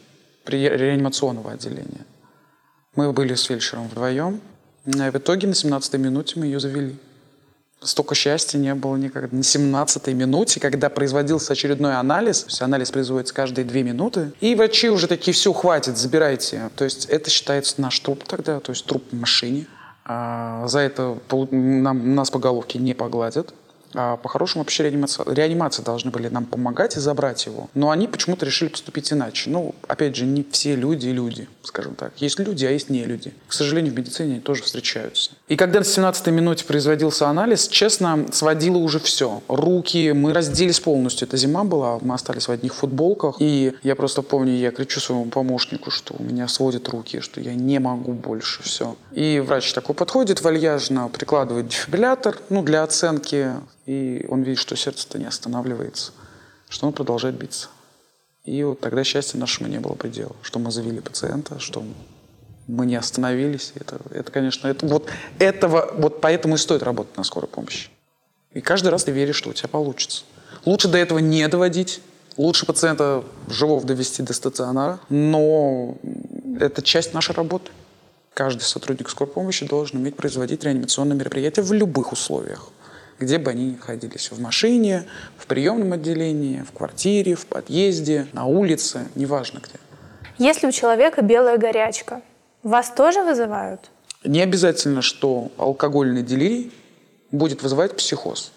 [0.44, 2.06] при реанимационного отделения.
[2.96, 4.42] Мы были с фельдшером вдвоем.
[4.86, 6.96] И в итоге на 17-й минуте мы ее завели.
[7.86, 9.36] Столько счастья не было никогда.
[9.36, 14.56] На 17-й минуте, когда производился очередной анализ, то есть анализ производится каждые две минуты, и
[14.56, 16.70] врачи уже такие, все, хватит, забирайте.
[16.76, 19.68] То есть это считается наш труп тогда, то есть труп в машине.
[20.04, 21.18] А за это
[21.52, 23.54] нам, нас по головке не погладят.
[23.98, 27.70] А по-хорошему вообще реанимация, реанимация должны были нам помогать и забрать его.
[27.74, 29.50] Но они почему-то решили поступить иначе.
[29.50, 32.14] Ну, опять же, не все люди люди, скажем так.
[32.18, 33.34] Есть люди, а есть не люди.
[33.48, 35.32] К сожалению, в медицине они тоже встречаются.
[35.48, 39.42] И когда на 17-й минуте производился анализ, честно, сводило уже все.
[39.48, 41.28] Руки, мы разделись полностью.
[41.28, 43.38] Это зима была, мы остались в одних футболках.
[43.40, 47.54] И я просто помню, я кричу своему помощнику, что у меня сводят руки, что я
[47.54, 48.96] не могу больше, все.
[49.12, 53.52] И врач такой подходит вальяжно, прикладывает дефибриллятор, ну, для оценки
[53.86, 56.12] и он видит, что сердце-то не останавливается,
[56.70, 57.70] что он продолжает биться.
[58.46, 61.84] И вот тогда счастья нашему не было предела, что мы завели пациента, что
[62.68, 63.74] мы не остановились.
[63.76, 67.90] Это, это конечно, это, вот этого, вот поэтому и стоит работать на скорой помощи.
[68.54, 70.24] И каждый раз ты веришь, что у тебя получится.
[70.64, 72.02] Лучше до этого не доводить,
[72.38, 75.98] лучше пациента живого довести до стационара, но
[76.60, 77.72] это часть нашей работы.
[78.34, 82.70] Каждый сотрудник скорой помощи должен уметь производить реанимационные мероприятия в любых условиях
[83.20, 84.32] где бы они ни находились.
[84.32, 85.06] В машине,
[85.38, 89.80] в приемном отделении, в квартире, в подъезде, на улице, неважно где.
[90.38, 92.22] Если у человека белая горячка,
[92.64, 93.90] вас тоже вызывают?
[94.24, 96.74] Не обязательно, что алкогольный делирий
[97.32, 98.52] будет вызывать психоз.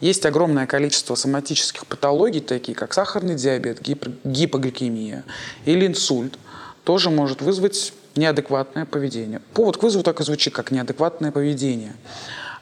[0.00, 5.24] Есть огромное количество соматических патологий, такие как сахарный диабет, гипогликемия
[5.66, 6.38] или инсульт,
[6.84, 9.40] тоже может вызвать неадекватное поведение.
[9.52, 11.94] Повод к вызову так и звучит, как неадекватное поведение.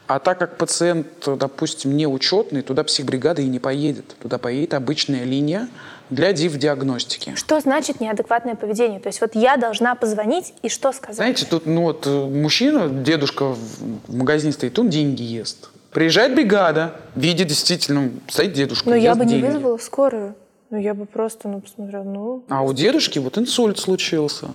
[0.07, 4.15] А так как пациент, допустим, не учетный, туда психбригада и не поедет.
[4.21, 5.67] Туда поедет обычная линия
[6.09, 7.35] для див-диагностики.
[7.35, 9.01] Что значит неадекватное поведение?
[9.01, 11.17] То есть вот я должна позвонить и что сказать?
[11.17, 15.69] Знаете, тут ну вот э, мужчина, дедушка в магазине стоит, он деньги ест.
[15.91, 19.43] Приезжает бригада, видит действительно, стоит дедушка, Но я бы деньги.
[19.43, 20.35] не вызвала скорую.
[20.69, 22.43] Ну, я бы просто, ну, посмотрела, ну...
[22.49, 24.49] А у дедушки вот инсульт случился.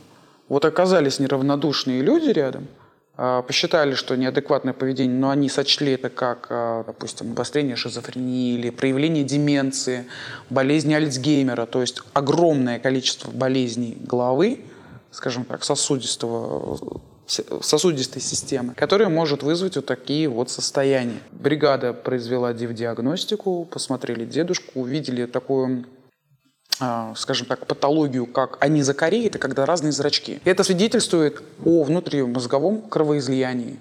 [0.49, 2.69] Вот оказались неравнодушные люди рядом–
[3.17, 9.25] посчитали, что неадекватное поведение, но они сочли это как, а, допустим, обострение шизофрении или проявление
[9.25, 10.07] деменции,
[10.51, 14.61] болезни Альцгеймера, то есть огромное количество болезней головы,
[15.11, 21.21] скажем так, сосудистого сосудистой системы, которая может вызвать вот такие вот состояния.
[21.31, 26.02] Бригада произвела диагностику, посмотрели дедушку, увидели такую а,
[27.17, 30.41] скажем так, патологию, как анизокория, это когда разные зрачки.
[30.45, 33.79] Это свидетельствует о внутримозговом кровоизлиянии.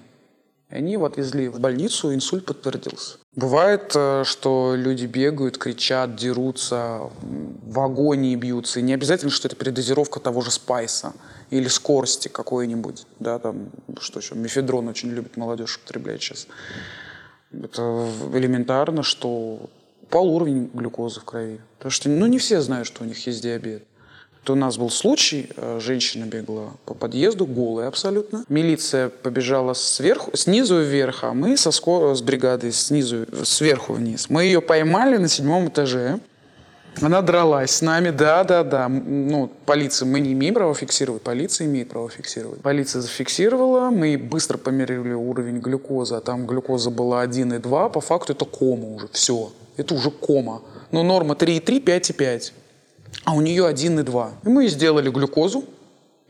[0.72, 3.18] Они его отвезли в больницу, инсульт подтвердился.
[3.36, 8.80] Бывает, э, что люди бегают, кричат, дерутся, в агонии бьются.
[8.80, 11.12] И не обязательно, что это передозировка того же спайса
[11.50, 13.06] или скорости какой-нибудь.
[13.20, 13.68] Да, там,
[14.00, 16.46] что еще, мефедрон очень любит молодежь употреблять сейчас.
[17.52, 19.68] Это элементарно, что
[20.12, 21.58] упал уровень глюкозы в крови.
[21.78, 23.82] Потому что ну, не все знают, что у них есть диабет.
[24.44, 28.44] То у нас был случай, э, женщина бегала по подъезду, голая абсолютно.
[28.48, 32.14] Милиция побежала сверху, снизу вверх, а мы со скор...
[32.14, 34.28] с бригадой снизу, сверху вниз.
[34.28, 36.18] Мы ее поймали на седьмом этаже.
[37.00, 38.88] Она дралась с нами, да, да, да.
[38.88, 42.60] Ну, полиция, мы не имеем права фиксировать, полиция имеет право фиксировать.
[42.60, 48.44] Полиция зафиксировала, мы быстро померили уровень глюкозы, а там глюкоза была 1,2, по факту это
[48.44, 50.62] кома уже, все это уже кома.
[50.90, 52.52] Но норма 3,3, 5,5.
[53.24, 54.30] А у нее 1,2.
[54.44, 55.64] И мы сделали глюкозу.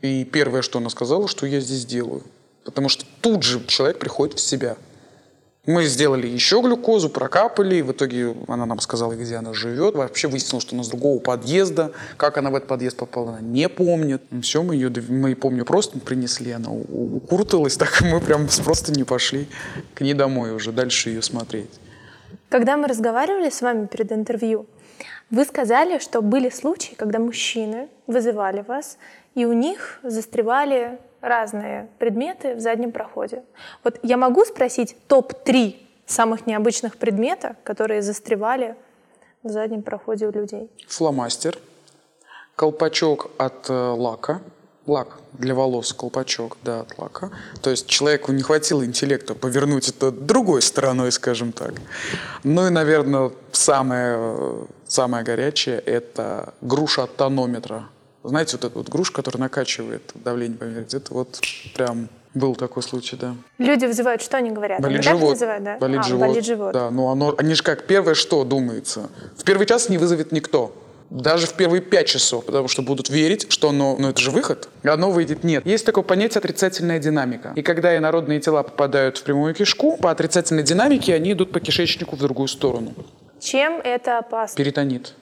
[0.01, 2.23] И первое, что она сказала, что я здесь делаю.
[2.65, 4.77] Потому что тут же человек приходит в себя.
[5.65, 9.95] Мы сделали еще глюкозу, прокапали, и в итоге она нам сказала, где она живет.
[9.95, 11.93] Вообще выяснилось, что она с другого подъезда.
[12.17, 14.21] Как она в этот подъезд попала, она не помнит.
[14.41, 19.47] Все, мы ее, мы, помню, просто принесли, она укурталась, так мы прям просто не пошли
[19.95, 21.69] к ней домой уже, дальше ее смотреть.
[22.53, 24.67] Когда мы разговаривали с вами перед интервью,
[25.31, 28.97] Вы сказали, что были случаи, когда мужчины вызывали вас,
[29.33, 33.41] и у них застревали разные предметы в заднем проходе.
[33.83, 35.75] Вот я могу спросить топ-3
[36.05, 38.75] самых необычных предметов, которые застревали
[39.41, 40.69] в заднем проходе у людей?
[40.87, 41.57] Фломастер,
[42.55, 44.41] колпачок от э, лака,
[44.85, 47.31] лак для волос, колпачок, да, от лака.
[47.61, 51.73] То есть человеку не хватило интеллекта повернуть это другой стороной, скажем так.
[52.43, 57.85] Ну и, наверное, самое, самое горячее– это груша от тонометра.
[58.23, 61.41] Знаете, вот эта вот груша, которая накачивает давление померить, это вот
[61.75, 63.35] прям был такой случай, да.
[63.57, 64.81] Люди вызывают, что они говорят?
[64.81, 65.31] Болит они живот.
[65.31, 65.77] называют, да?
[65.77, 66.27] Болит а, живот.
[66.27, 66.73] болит живот.
[66.73, 69.09] Да, ну оно, они же как первое что думается.
[69.37, 70.73] В первый час не вызовет никто.
[71.13, 74.67] Даже в первые пять часов, потому что будут верить, что оно, ну это же выход,
[74.83, 75.43] оно выйдет.
[75.43, 75.63] Нет.
[75.63, 77.53] Есть такое понятие отрицательная динамика.
[77.55, 82.15] И когда инородные тела попадают в прямую кишку, по отрицательной динамике они идут по кишечнику
[82.15, 82.95] в другую сторону.
[83.39, 84.57] Чем это опасно?
[84.57, 85.13] Перитонит.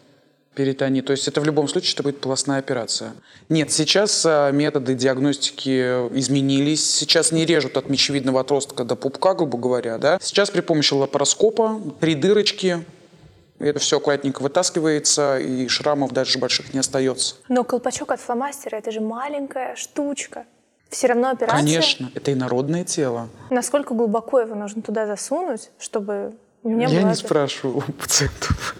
[0.55, 1.07] Перитонит.
[1.07, 3.11] То есть это в любом случае это будет полостная операция.
[3.49, 6.89] Нет, сейчас а, методы диагностики изменились.
[6.89, 9.97] Сейчас не режут от мечевидного отростка до пупка, грубо говоря.
[9.97, 10.19] Да?
[10.21, 12.85] Сейчас при помощи лапароскопа три дырочки,
[13.61, 17.35] это все аккуратненько вытаскивается, и шрамов даже больших не остается.
[17.49, 20.45] Но колпачок от фломастера– это же маленькая штучка.
[20.89, 21.57] Все равно операция.
[21.57, 23.29] Конечно, это инородное тело.
[23.49, 26.33] Насколько глубоко его нужно туда засунуть, чтобы
[26.63, 27.09] не Я было...
[27.09, 28.75] не спрашиваю у пациентов.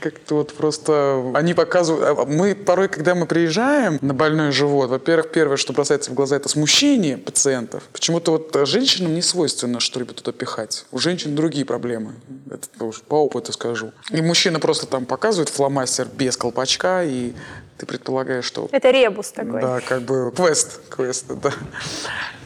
[0.00, 2.18] Как-то вот просто они показывают...
[2.18, 6.36] а Мы порой, когда мы приезжаем на больной живот, во-первых, первое, что бросается в глаза,
[6.36, 7.84] это смущение пациентов.
[7.92, 10.86] Почему-то вот женщинам не свойственно что-либо туда пихать.
[10.92, 12.14] У женщин другие проблемы.
[12.50, 13.92] Это уж по опыту скажу.
[14.10, 17.32] И мужчина просто там показывает фломастер без колпачка, и
[17.78, 19.60] ты предполагаешь, что Это ребус такой.
[19.60, 21.50] да, как бы квест, квест, да.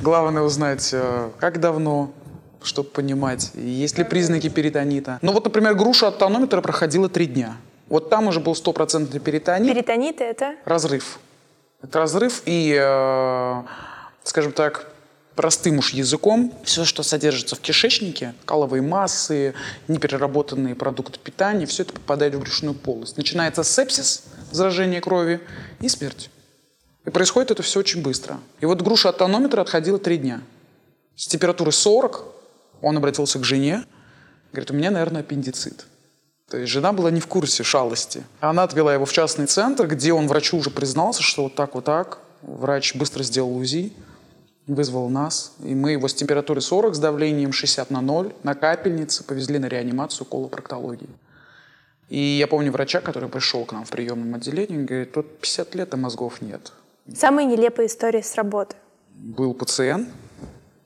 [0.01, 2.13] Главное узнать, э, как давно,
[2.67, 5.19] чтобы понимать, есть ли признаки перитонита.
[5.23, 7.57] Ну вот, например, груша от тонометра проходила три дня.
[7.89, 11.19] Вот там уже был стопроцентный перитонит, Перитонит– это разрыв.
[11.83, 13.63] Это разрыв и, э,
[14.23, 14.89] скажем так,
[15.35, 19.55] простым уж языком, все, что содержится в кишечнике, каловые массы,
[19.89, 23.17] непереработанные продукты питания, все это попадает в брюшную полость.
[23.17, 25.41] Начинается сепсис, заражение крови
[25.81, 26.31] и смерть.
[27.05, 28.39] И происходит это все очень быстро.
[28.61, 30.41] И вот груша от тонометра отходила три дня.
[31.17, 32.25] С температурой 40
[32.85, 33.85] он обратился к жене,
[34.53, 35.87] говорит, у меня, наверное, аппендицит.
[36.49, 38.23] То есть жена была не в курсе шалости.
[38.41, 41.85] Она отвела его в частный центр, где он врачу уже признался, что вот так, вот
[41.85, 42.19] так.
[42.43, 43.93] Врач быстро сделал УЗИ,
[44.67, 45.55] вызвал нас.
[45.65, 49.67] И мы его с температурой 40, с давлением 60 на 0 на капельнице повезли на
[49.67, 51.09] реанимацию колопроктологии.
[52.11, 55.75] И я помню врача, который пришел к нам в приемном отделении, он говорит, тут 50
[55.75, 56.73] лет, а мозгов нет.
[57.17, 58.77] самые нелепые истории с работы.
[59.15, 60.09] Был пациент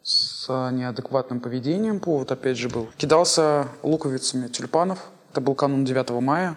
[0.09, 2.89] с неадекватным поведением, повод опять же был.
[2.97, 4.99] Кидался луковицами тюльпанов,
[5.31, 6.57] это был канун 9 мая,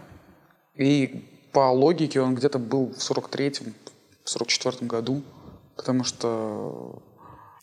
[0.76, 3.74] и по логике он где-то был в 43-м,
[4.24, 5.22] в 44-м году,
[5.76, 7.02] потому что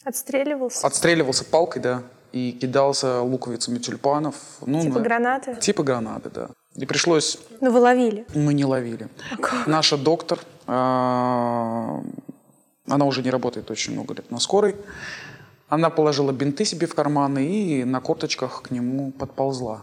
[0.04, 0.86] Отстреливался?
[0.86, 4.34] отстреливался палкой, да, и кидался луковицами тюльпанов.
[4.66, 5.56] Ну, Типа на- гранаты?
[5.56, 6.50] Типа гранаты, да.
[6.74, 8.26] И пришлось Ну, вы ловили.
[8.34, 9.08] мы не ловили.
[9.66, 12.02] Наша доктор, а,
[12.86, 14.76] она уже не работает очень много лет на скорой,
[15.68, 19.82] она положила бинты себе в карманы и на корточках к нему подползла.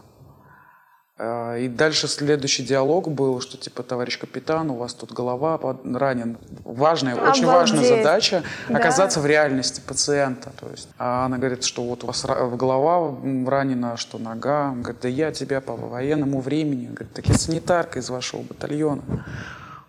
[1.18, 6.36] А, И дальше следующий диалог был, что типа, товарищ капитан, у вас тут голова ранен.
[6.64, 8.04] Важная, очень важная Обалдеть.
[8.04, 8.76] задача Да.
[8.78, 10.50] оказаться в реальности пациента.
[10.60, 13.16] То есть, а она говорит, что вот у вас голова
[13.48, 14.70] ранена, что нога.
[14.72, 16.88] Он говорит, да я тебя по военному времени.
[16.88, 19.02] Он говорит, так я санитарка из вашего батальона.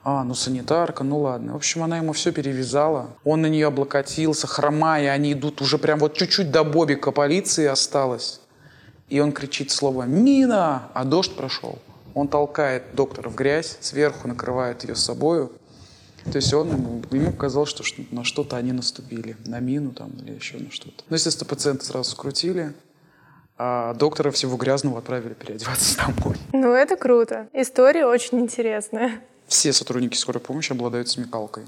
[0.09, 1.51] А, ну санитарка, ну ладно.
[1.51, 3.09] В общем, она ему все перевязала.
[3.25, 5.11] Он на нее облокотился, хромая.
[5.11, 8.39] Они идут уже прям вот чуть-чуть до бобика полиции осталось.
[9.09, 11.79] И он кричит слово «Мина!», а дождь прошел.
[12.13, 15.51] Он толкает доктора в грязь, сверху накрывает ее собою.
[16.23, 19.35] То есть он, ему, ему показалось, что на что-то они наступили.
[19.45, 21.03] На мину там или еще на что-то.
[21.09, 22.71] Ну, естественно, пациента сразу скрутили,
[23.57, 26.37] а доктора всего грязного отправили переодеваться домой.
[26.53, 27.49] Ну, это круто.
[27.51, 29.19] История очень интересная.
[29.47, 31.63] Все сотрудники скорой помощи обладают смекалкой.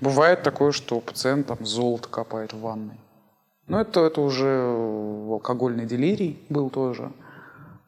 [0.00, 2.98] Бывает такое, что пациент там золото копает в ванной.
[3.66, 4.62] Но это, это уже
[5.30, 7.10] алкогольный делирий был тоже.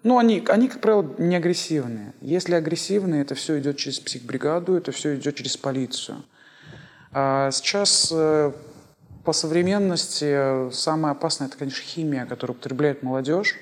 [0.02, 2.14] Ну, они, они, как правило, не агрессивные.
[2.20, 6.24] Если агрессивные, это все идет через психбригаду, это все идет через полицию.
[7.12, 8.52] А сейчас э,
[9.24, 13.56] по современности самое опасное, это, конечно, химия, которую употребляет молодежь.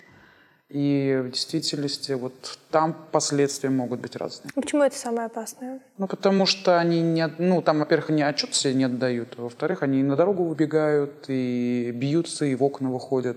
[0.75, 4.51] И в действительности вот там последствия могут быть разные.
[4.57, 5.81] Ну, Почему это самое опасное?
[5.99, 9.85] Ну, потому что они не, ну, там, во-первых, они отчет себе не отдают, а во-вторых,
[9.85, 13.37] они на дорогу выбегают, и бьются, и в окна выходят.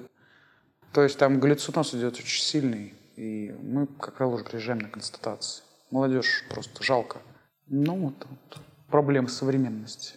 [0.93, 5.61] То есть там галлюцинация идет очень сильный, и мы, как правило, уже приезжаем на констатации.
[5.91, 7.19] Молодежь просто жалко.
[7.67, 10.15] Ну, вот, вот проблемы современности.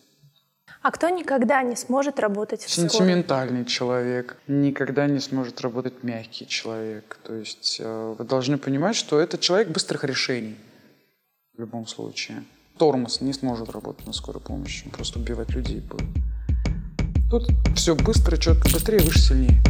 [0.82, 2.70] А кто никогда не сможет работать в?
[2.70, 7.18] Сентиментальный человек никогда не сможет работать мягкий человек.
[7.22, 10.56] То есть э, вы должны понимать, что это человек быстрых решений
[11.54, 12.44] в любом случае.
[12.78, 16.08] Тормоз не сможет работать на скорой помощи, просто убивать людей будет.
[17.30, 19.62] Тут все быстро, четко, быстрее, выше, сильнее.